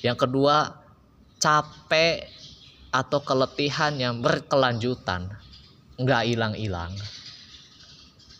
Yang 0.00 0.24
kedua 0.24 0.80
capek 1.36 2.24
atau 2.88 3.20
keletihan 3.20 3.92
yang 4.00 4.24
berkelanjutan 4.24 5.28
nggak 6.00 6.22
hilang-hilang 6.24 6.96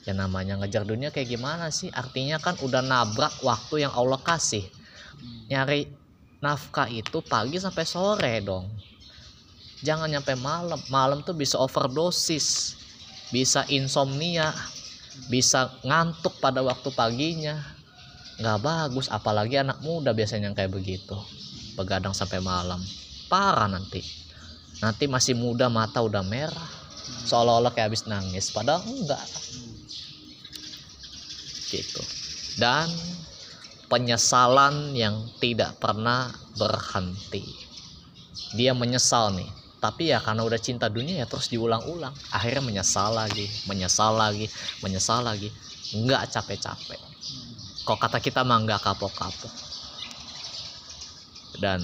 ya 0.08 0.16
namanya 0.16 0.56
ngejar 0.56 0.88
dunia 0.88 1.12
kayak 1.12 1.36
gimana 1.36 1.68
sih? 1.68 1.92
Artinya 1.92 2.40
kan 2.40 2.56
udah 2.64 2.80
nabrak 2.80 3.44
waktu 3.44 3.84
yang 3.84 3.92
Allah 3.92 4.16
kasih. 4.16 4.64
Nyari 5.52 5.84
nafkah 6.40 6.88
itu 6.88 7.20
pagi 7.20 7.60
sampai 7.60 7.84
sore 7.84 8.40
dong. 8.40 8.72
Jangan 9.84 10.08
nyampe 10.08 10.32
malam. 10.40 10.80
Malam 10.88 11.20
tuh 11.20 11.36
bisa 11.36 11.60
overdosis 11.60 12.78
bisa 13.28 13.68
insomnia 13.68 14.56
bisa 15.28 15.68
ngantuk 15.84 16.40
pada 16.40 16.64
waktu 16.64 16.88
paginya. 16.96 17.60
Nggak 18.38 18.58
bagus 18.64 19.12
apalagi 19.12 19.60
anak 19.60 19.82
muda 19.84 20.16
biasanya 20.16 20.48
yang 20.48 20.56
kayak 20.56 20.72
begitu. 20.72 21.18
Begadang 21.76 22.16
sampai 22.16 22.40
malam. 22.40 22.80
Parah 23.28 23.68
nanti. 23.68 24.00
Nanti 24.78 25.04
masih 25.10 25.34
muda 25.34 25.66
mata 25.66 26.00
udah 26.00 26.22
merah. 26.22 26.70
Seolah-olah 27.26 27.74
kayak 27.74 27.92
habis 27.92 28.06
nangis. 28.06 28.48
Padahal 28.54 28.86
enggak 28.86 29.20
gitu. 31.70 32.02
Dan 32.58 32.90
penyesalan 33.88 34.92
yang 34.92 35.24
tidak 35.40 35.80
pernah 35.80 36.32
berhenti. 36.60 37.44
Dia 38.56 38.76
menyesal 38.76 39.36
nih. 39.36 39.50
Tapi 39.78 40.10
ya 40.10 40.18
karena 40.18 40.42
udah 40.42 40.58
cinta 40.58 40.90
dunia 40.90 41.22
ya 41.22 41.26
terus 41.30 41.46
diulang-ulang. 41.48 42.10
Akhirnya 42.34 42.62
menyesal 42.62 43.14
lagi 43.14 43.46
menyesal 43.70 44.12
lagi 44.18 44.46
menyesal 44.82 45.22
lagi. 45.22 45.48
Enggak 45.94 46.28
capek-capek. 46.34 47.00
Kok 47.86 47.98
kata 47.98 48.18
kita 48.20 48.42
mah 48.44 48.58
enggak 48.60 48.82
kapok-kapok. 48.82 49.54
Dan 51.58 51.80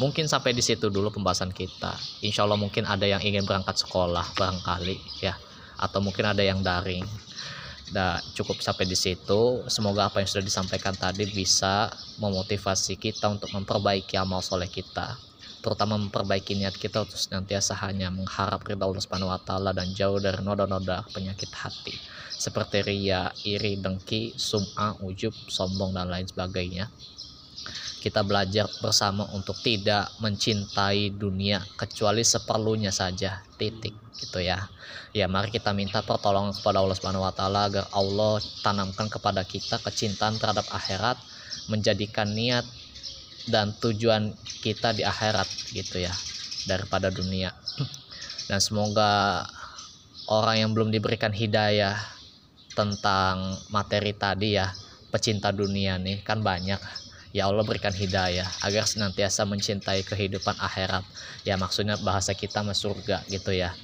mungkin 0.00 0.26
sampai 0.26 0.56
di 0.56 0.64
situ 0.64 0.88
dulu 0.88 1.12
pembahasan 1.12 1.52
kita. 1.52 1.94
Insya 2.24 2.48
Allah 2.48 2.58
mungkin 2.58 2.88
ada 2.88 3.04
yang 3.04 3.20
ingin 3.20 3.44
berangkat 3.44 3.76
sekolah 3.78 4.24
barangkali 4.34 5.22
ya. 5.22 5.36
Atau 5.78 6.00
mungkin 6.00 6.24
ada 6.24 6.40
yang 6.40 6.64
daring 6.64 7.04
Nah, 7.94 8.18
cukup 8.34 8.58
sampai 8.58 8.90
di 8.90 8.98
situ. 8.98 9.62
Semoga 9.70 10.10
apa 10.10 10.18
yang 10.18 10.26
sudah 10.26 10.42
disampaikan 10.42 10.92
tadi 10.98 11.30
bisa 11.30 11.86
memotivasi 12.18 12.98
kita 12.98 13.30
untuk 13.30 13.54
memperbaiki 13.54 14.18
amal 14.18 14.42
soleh 14.42 14.68
kita 14.68 15.14
terutama 15.64 15.96
memperbaiki 15.96 16.60
niat 16.60 16.76
kita 16.76 17.08
untuk 17.08 17.16
senantiasa 17.16 17.72
hanya 17.88 18.12
mengharap 18.12 18.60
ridha 18.68 18.84
Allah 18.84 19.00
Subhanahu 19.00 19.32
wa 19.32 19.40
taala 19.40 19.72
dan 19.72 19.96
jauh 19.96 20.20
dari 20.20 20.44
noda-noda 20.44 21.08
penyakit 21.16 21.48
hati 21.56 21.96
seperti 22.36 22.84
ria, 22.84 23.32
iri, 23.48 23.80
dengki, 23.80 24.36
sum'ah, 24.36 25.00
ujub, 25.00 25.32
sombong 25.48 25.96
dan 25.96 26.12
lain 26.12 26.28
sebagainya. 26.28 26.92
Kita 28.00 28.20
belajar 28.20 28.68
bersama 28.84 29.24
untuk 29.32 29.56
tidak 29.64 30.12
mencintai 30.20 31.14
dunia 31.14 31.64
kecuali 31.76 32.20
seperlunya 32.20 32.92
saja. 32.92 33.40
Titik 33.56 33.96
gitu 34.20 34.44
ya. 34.44 34.68
Ya, 35.14 35.26
mari 35.26 35.50
kita 35.50 35.72
minta 35.72 36.04
pertolongan 36.04 36.54
kepada 36.54 36.82
Allah 36.84 36.96
Subhanahu 36.96 37.24
wa 37.26 37.34
taala 37.34 37.70
agar 37.70 37.84
Allah 37.94 38.38
tanamkan 38.62 39.08
kepada 39.08 39.42
kita 39.42 39.78
kecintaan 39.80 40.36
terhadap 40.38 40.66
akhirat, 40.70 41.16
menjadikan 41.70 42.30
niat 42.30 42.66
dan 43.48 43.76
tujuan 43.76 44.32
kita 44.64 44.96
di 44.96 45.04
akhirat 45.04 45.48
gitu 45.76 46.00
ya 46.00 46.12
daripada 46.64 47.12
dunia 47.12 47.52
dan 48.48 48.60
semoga 48.60 49.44
orang 50.28 50.64
yang 50.64 50.70
belum 50.72 50.88
diberikan 50.92 51.32
hidayah 51.32 51.96
tentang 52.72 53.54
materi 53.68 54.16
tadi 54.16 54.56
ya 54.56 54.72
pecinta 55.12 55.52
dunia 55.52 56.00
nih 56.00 56.24
kan 56.24 56.40
banyak 56.40 56.80
ya 57.34 57.50
Allah 57.50 57.66
berikan 57.66 57.90
hidayah 57.90 58.46
agar 58.62 58.86
senantiasa 58.86 59.42
mencintai 59.42 60.06
kehidupan 60.06 60.54
akhirat. 60.54 61.02
Ya 61.42 61.58
maksudnya 61.58 61.98
bahasa 61.98 62.30
kita 62.32 62.62
masuk 62.62 62.94
surga 62.94 63.26
gitu 63.26 63.50
ya. 63.50 63.74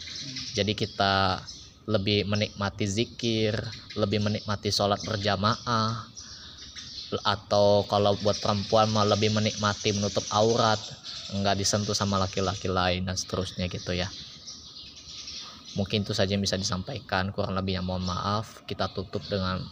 Jadi 0.54 0.78
kita 0.78 1.42
lebih 1.90 2.28
menikmati 2.30 2.86
zikir 2.86 3.58
lebih 3.98 4.22
menikmati 4.22 4.70
sholat 4.70 5.02
berjamaah 5.02 6.06
atau 7.26 7.82
kalau 7.90 8.14
buat 8.22 8.38
perempuan 8.38 8.86
mah 8.94 9.02
lebih 9.02 9.34
menikmati 9.34 9.90
menutup 9.90 10.22
aurat 10.30 10.78
nggak 11.34 11.58
disentuh 11.58 11.96
sama 11.96 12.22
laki-laki 12.22 12.70
lain 12.70 13.10
dan 13.10 13.18
seterusnya 13.18 13.66
gitu 13.66 13.90
ya. 13.98 14.06
Mungkin 15.74 16.02
itu 16.02 16.14
saja 16.14 16.34
yang 16.34 16.42
bisa 16.42 16.58
disampaikan. 16.58 17.30
Kurang 17.30 17.54
lebihnya 17.54 17.82
mohon 17.82 18.02
maaf. 18.02 18.62
Kita 18.66 18.90
tutup 18.90 19.22
dengan 19.30 19.62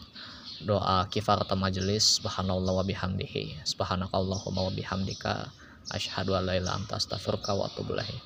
doa 0.62 1.06
kifarat 1.06 1.46
majelis 1.54 2.18
subhanallah 2.18 2.74
wa 2.74 2.82
bihamdihi. 2.82 3.62
Subhanakallahumma 3.62 4.66
wa 4.66 4.72
bihamdika 4.74 5.54
asyhadu 5.94 6.34
an 6.34 6.50
la 6.50 6.58
ilaha 6.58 6.82
anta 6.82 6.98
astaghfiruka 6.98 7.54
wa 7.54 7.70
atubu 7.70 7.94
ilaik. 7.94 8.18